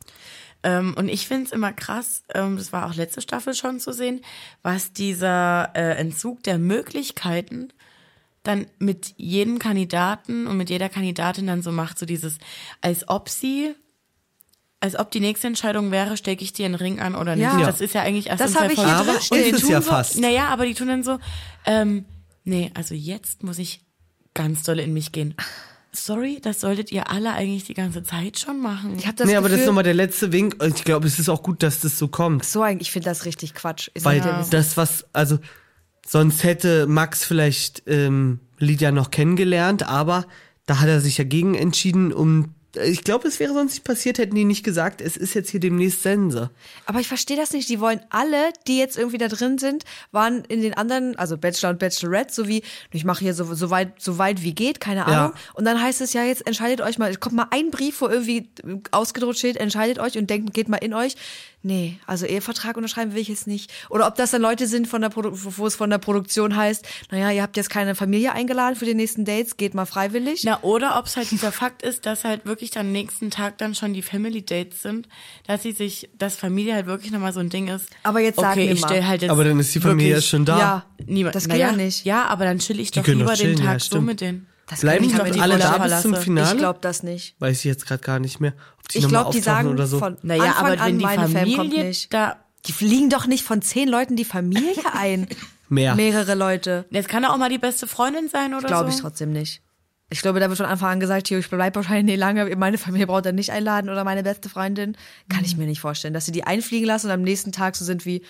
[0.64, 4.22] Ähm, und ich find's immer krass, ähm, das war auch letzte Staffel schon zu sehen,
[4.64, 7.70] was dieser äh, Entzug der Möglichkeiten
[8.44, 12.38] dann mit jedem Kandidaten und mit jeder Kandidatin dann so macht, so dieses,
[12.82, 13.76] als ob sie,
[14.80, 17.44] als ob die nächste Entscheidung wäre, stecke ich dir einen Ring an oder nicht.
[17.44, 17.60] Ja.
[17.60, 19.70] Das ist ja eigentlich erst Das in zwei hab ich Aber ist die es tun
[19.70, 20.18] ja so, fast.
[20.20, 21.20] Naja, aber die tun dann so,
[21.66, 22.06] ähm,
[22.46, 23.82] nee, also jetzt muss ich
[24.34, 25.36] ganz doll in mich gehen.
[26.06, 28.96] Sorry, das solltet ihr alle eigentlich die ganze Zeit schon machen.
[28.98, 30.56] Ich habe das nee, aber das ist Gefühl, nochmal der letzte Wink.
[30.64, 32.46] Ich glaube, es ist auch gut, dass das so kommt.
[32.46, 33.90] so eigentlich, ich finde das richtig Quatsch.
[33.94, 35.40] Ich Weil es das, was, also,
[36.06, 40.26] sonst hätte Max vielleicht ähm, Lydia noch kennengelernt, aber
[40.66, 42.54] da hat er sich ja gegen entschieden, um.
[42.86, 45.60] Ich glaube, es wäre sonst nicht passiert, hätten die nicht gesagt, es ist jetzt hier
[45.60, 46.50] demnächst Sense.
[46.86, 47.70] Aber ich verstehe das nicht.
[47.70, 51.72] Die wollen alle, die jetzt irgendwie da drin sind, waren in den anderen, also Bachelor
[51.72, 55.06] und Bachelorette, so wie, ich mache hier so, so, weit, so weit wie geht, keine
[55.06, 55.34] Ahnung.
[55.54, 58.50] Und dann heißt es ja, jetzt entscheidet euch mal, kommt mal ein Brief, wo irgendwie
[58.92, 61.16] ausgedruckt steht, entscheidet euch und denkt, geht mal in euch.
[61.64, 63.74] Nee, also Ehevertrag unterschreiben will ich jetzt nicht.
[63.90, 66.88] Oder ob das dann Leute sind, von der Produ wo es von der Produktion heißt,
[67.12, 70.44] naja, ihr habt jetzt keine Familie eingeladen für die nächsten Dates, geht mal freiwillig.
[70.46, 73.74] Na, oder ob es halt dieser Fakt ist, dass halt wirklich dann nächsten Tag dann
[73.74, 75.10] schon die Family Dates sind,
[75.48, 77.90] dass sie sich, dass Familie halt wirklich nochmal so ein Ding ist.
[78.04, 78.88] Aber jetzt sag okay, mir ich mal.
[78.88, 80.60] stell halt jetzt Aber dann ist die Familie wirklich ja schon da.
[80.60, 82.06] Ja, Niemand, das geht ja ja, nicht.
[82.06, 84.06] Ja, aber dann chill ich doch können lieber doch chillen, den ja, Tag so stimmt.
[84.06, 84.48] mit denen.
[84.70, 86.14] Das Bleiben die nicht alle da bis zum.
[86.16, 86.52] Finale?
[86.52, 87.36] Ich glaube das nicht.
[87.40, 88.54] Weiß ich jetzt gerade gar nicht mehr.
[88.80, 89.98] Ob die Ich noch glaube, die auftauchen sagen oder so.
[90.00, 92.14] von Naja, Anfang aber an, wenn die meine Familie nicht.
[92.14, 95.28] da, Die fliegen doch nicht von zehn Leuten die Familie ein.
[95.70, 95.96] Mehr.
[95.96, 96.86] Mehrere Leute.
[96.92, 98.96] jetzt kann ja auch mal die beste Freundin sein oder Glaube so.
[98.98, 99.62] ich trotzdem nicht.
[100.10, 102.78] Ich glaube, da wird von Anfang an gesagt, hier, ich bleib wahrscheinlich nicht lange, meine
[102.78, 104.96] Familie braucht er nicht einladen oder meine beste Freundin.
[105.30, 107.84] Kann ich mir nicht vorstellen, dass sie die einfliegen lassen und am nächsten Tag so
[107.84, 108.22] sind wie,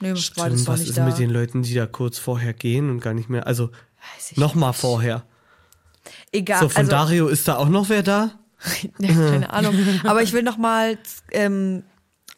[0.00, 1.04] nee, das war das Stimmt, was nicht ist da.
[1.06, 3.68] mit den Leuten, die da kurz vorher gehen und gar nicht mehr, also
[4.16, 5.24] Weiß ich noch mal vorher.
[6.32, 8.32] Egal, So, von also, Dario ist da auch noch wer da?
[8.98, 9.74] ja, keine Ahnung.
[10.04, 10.98] Aber ich will noch mal,
[11.30, 11.84] ähm,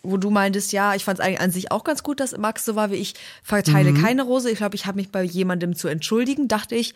[0.03, 2.65] wo du meintest, ja, ich fand es eigentlich an sich auch ganz gut, dass Max
[2.65, 4.03] so war wie ich, verteile Mhm.
[4.03, 4.51] keine Rose.
[4.51, 6.47] Ich glaube, ich habe mich bei jemandem zu entschuldigen.
[6.49, 6.95] Dachte ich,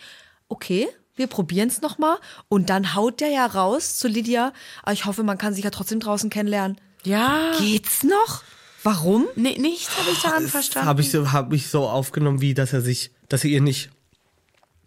[0.49, 2.17] okay, wir probieren es noch mal.
[2.49, 4.53] Und dann haut der ja raus zu Lydia.
[4.83, 6.79] Aber ich hoffe, man kann sich ja trotzdem draußen kennenlernen.
[7.05, 7.53] Ja.
[7.59, 8.43] Geht's noch?
[8.83, 9.27] Warum?
[9.37, 10.89] Nee, nichts habe ich daran verstanden.
[10.89, 13.91] Habe ich, so, hab ich so aufgenommen, wie, dass er sich, dass er ihr nicht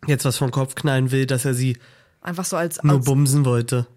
[0.06, 1.78] jetzt was vom Kopf knallen will, dass er sie
[2.22, 3.88] Einfach so als, nur als bumsen wollte.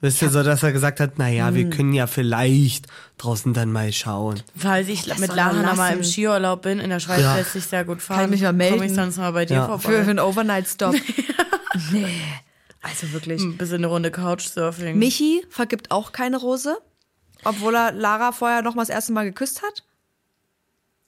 [0.00, 1.54] Wisst ihr, so, dass er gesagt hat, naja, Hm.
[1.54, 4.42] wir können ja vielleicht draußen dann mal schauen.
[4.54, 6.04] Falls ich Das mit Lana mal im.
[6.04, 7.36] Skiurlaub bin, in der Schweiz Ja.
[7.36, 8.16] lässt sich sehr gut fahren.
[8.18, 8.74] Kann ich mich mal melden?
[8.76, 9.62] Komme ich sonst mal bei dir Ja.
[9.66, 10.04] für, vorbei.
[10.04, 10.94] für einen Overnight-Stop.
[11.92, 12.06] nee.
[12.82, 13.40] Also wirklich.
[13.42, 14.98] Ein bisschen eine Runde Couchsurfing.
[14.98, 16.76] Michi vergibt auch keine Rose,
[17.44, 19.84] obwohl er Lara vorher noch mal das erste Mal geküsst hat.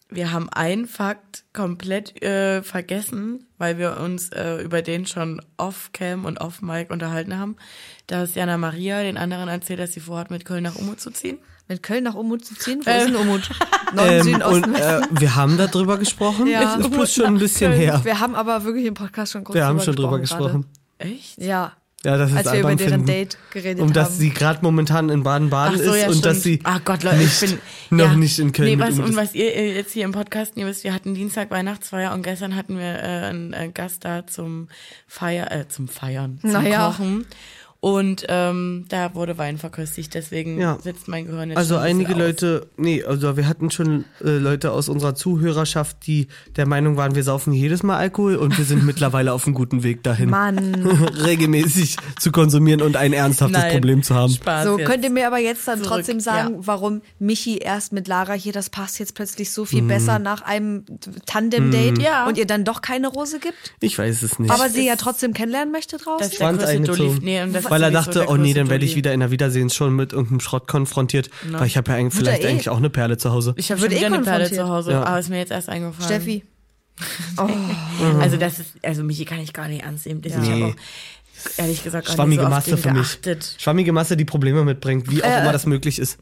[0.09, 6.25] Wir haben einen Fakt komplett äh, vergessen, weil wir uns äh, über den schon off-cam
[6.25, 7.57] und off-mic unterhalten haben,
[8.07, 11.38] dass Jana Maria den anderen erzählt, dass sie vorhat, mit Köln nach Umut zu ziehen.
[11.66, 12.81] Mit Köln nach Umut zu ziehen?
[12.85, 12.99] Wo Ähm.
[12.99, 13.51] ist denn Umut?
[13.95, 16.47] Norden, Süden, Ähm, Osten, und äh, wir haben darüber gesprochen.
[16.47, 16.77] Ja.
[16.77, 18.01] Ist bloß schon ein bisschen her.
[18.05, 20.66] Wir haben aber wirklich im Podcast schon kurz Wir haben drüber schon drüber gesprochen.
[20.99, 21.42] Echt?
[21.42, 21.73] Ja.
[22.07, 23.07] Ja, dass es Als wir über deren finden.
[23.07, 24.14] Date geredet Um dass haben.
[24.14, 27.42] sie gerade momentan in Baden-Baden so, ist ja, und dass sie Ach Gott, Leute, nicht,
[27.42, 27.59] ich bin
[27.90, 28.16] noch ja.
[28.16, 29.16] nicht in Köln Nee, was, und ist.
[29.16, 32.79] was ihr jetzt hier im Podcast ihr wisst, wir hatten Dienstag Weihnachtsfeier und gestern hatten
[32.79, 34.69] wir äh, einen äh, Gast da zum
[35.09, 36.87] Feier, äh, zum Feiern, zum Naja.
[36.97, 37.27] Kochen.
[37.87, 40.77] Und ähm, da wurde Wein verköstigt, deswegen Ja.
[40.83, 42.18] sitzt mein Gehirn jetzt Also einige aus.
[42.18, 47.14] Leute, nee, also wir hatten schon äh, Leute aus unserer Zuhörerschaft, die der Meinung waren,
[47.14, 50.75] wir saufen jedes Mal Alkohol und wir sind mittlerweile auf einem guten Weg dahin, Mann.
[51.25, 53.70] regelmäßig zu konsumieren und ein ernsthaftes Nein.
[53.75, 54.33] Problem zu haben.
[54.33, 54.88] Spaß So, jetzt.
[54.90, 56.61] könnt ihr mir aber jetzt dann Zurück, trotzdem sagen, ja.
[56.66, 59.66] warum Michi erst mit Lara hier, das passt jetzt plötzlich so Mhm.
[59.66, 60.85] viel besser nach einem
[61.27, 62.27] Tandem-Date Ja.
[62.27, 63.75] und ihr dann doch keine Rose gibt?
[63.81, 64.51] Ich weiß es nicht.
[64.51, 66.18] Aber sie ja trotzdem kennenlernen möchte draußen?
[66.18, 67.14] Das ist der größte eingezogen.
[67.16, 67.25] Dulli.
[67.25, 69.31] Nee, und das weil er sowieso dachte, oh nee, dann werde ich wieder in der
[69.31, 72.49] Wiedersehen schon mit irgendeinem Schrott konfrontiert, weil ich habe ja eigentlich vielleicht eh.
[72.49, 73.55] eigentlich auch eine Perle zu Hause.
[73.57, 75.05] Ich habe eh wieder eine Perle zu Hause, Ja.
[75.05, 76.05] aber ist mir jetzt erst eingefallen.
[76.05, 76.45] Steffi.
[77.39, 77.49] Oh.
[78.21, 80.23] Also das ist, also Michi kann ich gar nicht ernst nehmen.
[80.23, 80.62] Das Ich Nee.
[80.62, 83.03] habe auch ehrlich gesagt gar Schwammige nicht so Masse für mich.
[83.23, 83.55] geachtet.
[83.59, 86.19] Schwammige Masse, die Probleme mitbringt, wie auch Äh, immer das möglich ist.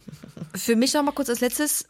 [0.56, 1.86] Für mich noch mal kurz als letztes,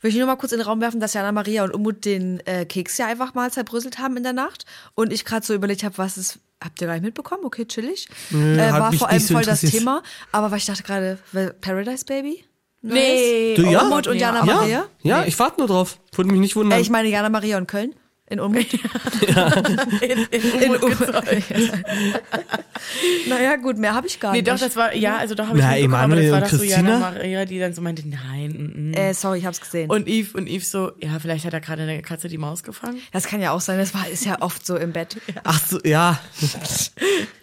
[0.00, 2.40] will ich nur mal kurz in den Raum werfen, dass Jana Maria und Umut den
[2.46, 4.64] äh, Keks ja einfach mal zerbröselt haben in der Nacht
[4.96, 7.44] und ich gerade so überlegt habe, was ist, habt ihr gar nicht mitbekommen?
[7.44, 8.08] Okay, chillig.
[8.30, 9.60] Nö, äh, war vor allem so voll das.
[9.60, 11.18] Thema, aber weil ich dachte gerade,
[11.60, 12.44] Paradise Baby?
[12.82, 12.94] Neues?
[12.98, 13.54] Nee.
[13.56, 13.82] Du, ja?
[13.82, 14.84] Umut und Jana Ja, Maria?
[15.02, 15.98] ja, ich warte nur drauf.
[16.14, 16.78] Würde mich nicht wundern.
[16.78, 17.94] Äh, ich meine Jana Maria und Köln.
[18.32, 18.72] In Umut.
[18.72, 21.52] In, in Umut gezeugt.
[23.28, 24.50] naja, gut, mehr habe ich gar Nee, nicht.
[24.50, 26.50] doch, das war, ja, also doch habe ich Na, aber Emanuel das war und doch
[26.50, 26.90] so Christina?
[26.92, 28.94] Jana Maria, die dann so meinte, nein, mm, mm.
[28.94, 29.90] äh, sorry, ich hab's gesehen.
[29.90, 33.00] Und Eve, und Eve so, ja, vielleicht hat er gerade eine Katze die Maus gefangen.
[33.12, 35.18] das kann ja auch sein, das war, ist ja oft so im Bett.
[35.44, 36.18] Ach so, ja.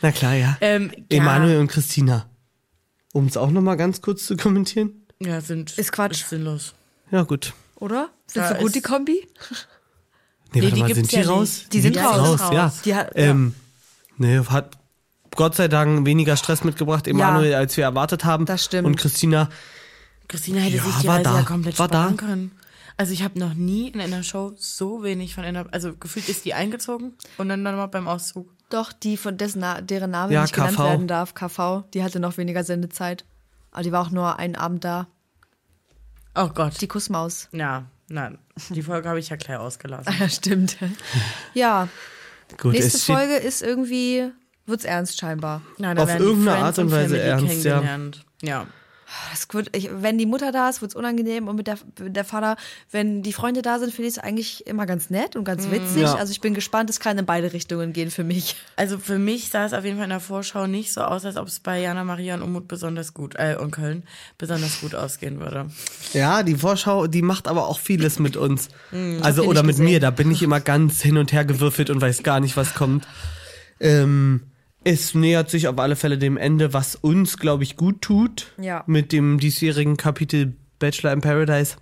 [0.02, 0.58] Na klar, ja.
[0.62, 1.19] Ähm, ja.
[1.19, 2.28] Emanuel und Christina.
[3.13, 5.06] Um es auch nochmal ganz kurz zu kommentieren.
[5.19, 6.21] Ja, sind, Ist Quatsch.
[6.21, 6.73] Ist sinnlos.
[7.12, 7.54] Ja, gut.
[7.75, 8.10] Oder?
[8.28, 9.28] Sind Ja, so gut, die Kombi?
[10.53, 11.65] Nee, Nee, die mal, gibt's sind die ja raus?
[11.71, 12.17] Die sind raus.
[12.17, 12.53] raus, raus.
[12.53, 12.73] ja.
[12.85, 13.53] Die hat- ähm,
[14.17, 14.77] nee, hat
[15.35, 18.45] Gott sei Dank weniger Stress mitgebracht, Emanuel, als wir erwartet haben.
[18.45, 18.88] Das stimmt.
[18.88, 19.49] Und Christina,
[20.27, 22.25] Christina hätte Ja, sich die war Reise da, ja komplett war sparen da.
[22.25, 22.51] können.
[22.97, 26.43] Also ich habe noch nie in einer Show so wenig von einer, also gefühlt ist
[26.45, 28.49] die eingezogen und dann nochmal beim Auszug.
[28.69, 30.83] Doch, die von dessen, deren Name Ja, nicht genannt KV.
[30.83, 33.23] werden darf, KV, die hatte noch weniger Sendezeit.
[33.71, 35.07] Aber die war auch nur einen Abend da.
[36.35, 36.79] Oh Gott.
[36.81, 37.47] Die Kussmaus.
[37.51, 38.38] ja, nein.
[38.69, 40.13] Die Folge habe ich ja gleich ausgelassen.
[40.19, 40.78] Ja, stimmt.
[41.54, 41.88] Ja,
[42.58, 44.32] Gut, nächste es Folge ist irgendwie,
[44.65, 45.62] wird's ernst scheinbar.
[45.78, 47.80] Nein, Auf werden die irgendeine Friends Art und Weise Family ernst, ja.
[47.80, 48.26] kennengelernt.
[48.41, 48.67] Ja.
[49.32, 52.26] Das wird, ich, wenn die Mutter da ist, wird's unangenehm und mit der, mit der
[52.26, 52.58] Vater,
[52.91, 56.04] wenn die Freunde da sind, finde ich es eigentlich immer ganz nett und ganz witzig.
[56.04, 56.15] Ja.
[56.15, 58.56] Also ich bin gespannt, es kann in beide Richtungen gehen für mich.
[58.76, 61.38] Also für mich sah es auf jeden Fall in der Vorschau nicht so aus, als
[61.38, 64.04] ob es bei Jana Maria und Umut besonders gut, äh, und Köln
[64.38, 65.67] besonders gut ausgehen würde.
[66.13, 68.69] Ja, die Vorschau, die macht aber auch vieles mit uns.
[68.91, 69.86] Hm, also, oder mit gesehen.
[69.86, 72.76] mir, da bin ich immer ganz hin und her gewürfelt und weiß gar nicht, was
[72.76, 73.08] kommt.
[73.80, 74.48] Ähm,
[74.84, 78.54] es nähert sich auf alle Fälle dem Ende, was uns, glaube ich, gut tut.
[78.58, 78.84] Ja.
[78.88, 81.76] Mit dem diesjährigen Kapitel Bachelor in Paradise.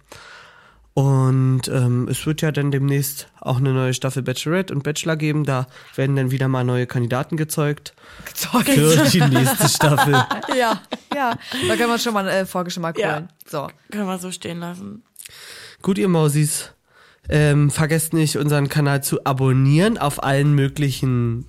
[0.93, 5.43] Und ähm, es wird ja dann demnächst auch eine neue Staffel Bachelorette und Bachelor geben.
[5.43, 7.93] Da werden dann wieder mal neue Kandidaten gezeugt
[8.33, 10.13] für die nächste Staffel.
[10.57, 10.81] ja,
[11.13, 11.37] ja.
[11.67, 13.13] Da können wir uns schon mal einen äh, Vorgeschmack Ja.
[13.13, 13.29] holen.
[13.45, 13.67] So.
[13.91, 15.03] Können wir so stehen lassen.
[15.83, 16.71] Gut, ihr Mausis.
[17.29, 21.45] Ähm, vergesst nicht, unseren Kanal zu abonnieren auf allen möglichen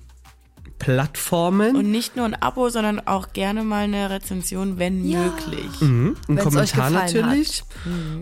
[0.79, 1.75] Plattformen.
[1.75, 5.19] Und nicht nur ein Abo, sondern auch gerne mal eine Rezension, wenn Ja.
[5.19, 5.81] möglich.
[5.81, 7.63] Mhm, ein Wenn's Kommentar natürlich.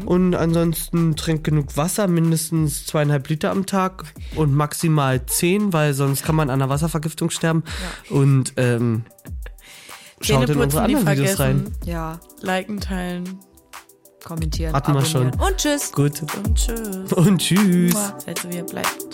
[0.05, 6.23] Und ansonsten trinkt genug Wasser, mindestens zweieinhalb Liter am Tag und maximal zehn, weil sonst
[6.23, 7.63] kann man an einer Wasservergiftung sterben.
[8.09, 9.05] Und ähm,
[10.21, 11.71] schaut in unsere anderen Videos rein.
[11.85, 13.39] Ja, Liken, teilen
[14.25, 14.73] kommentieren.
[14.73, 15.31] Hatten wir abonnieren.
[15.33, 15.47] schon.
[15.47, 15.91] Und tschüss.
[15.91, 16.21] Gut.
[16.35, 17.13] und tschüss.
[17.13, 17.93] Und tschüss.
[18.25, 19.05] Seid so wie ihr bleibt.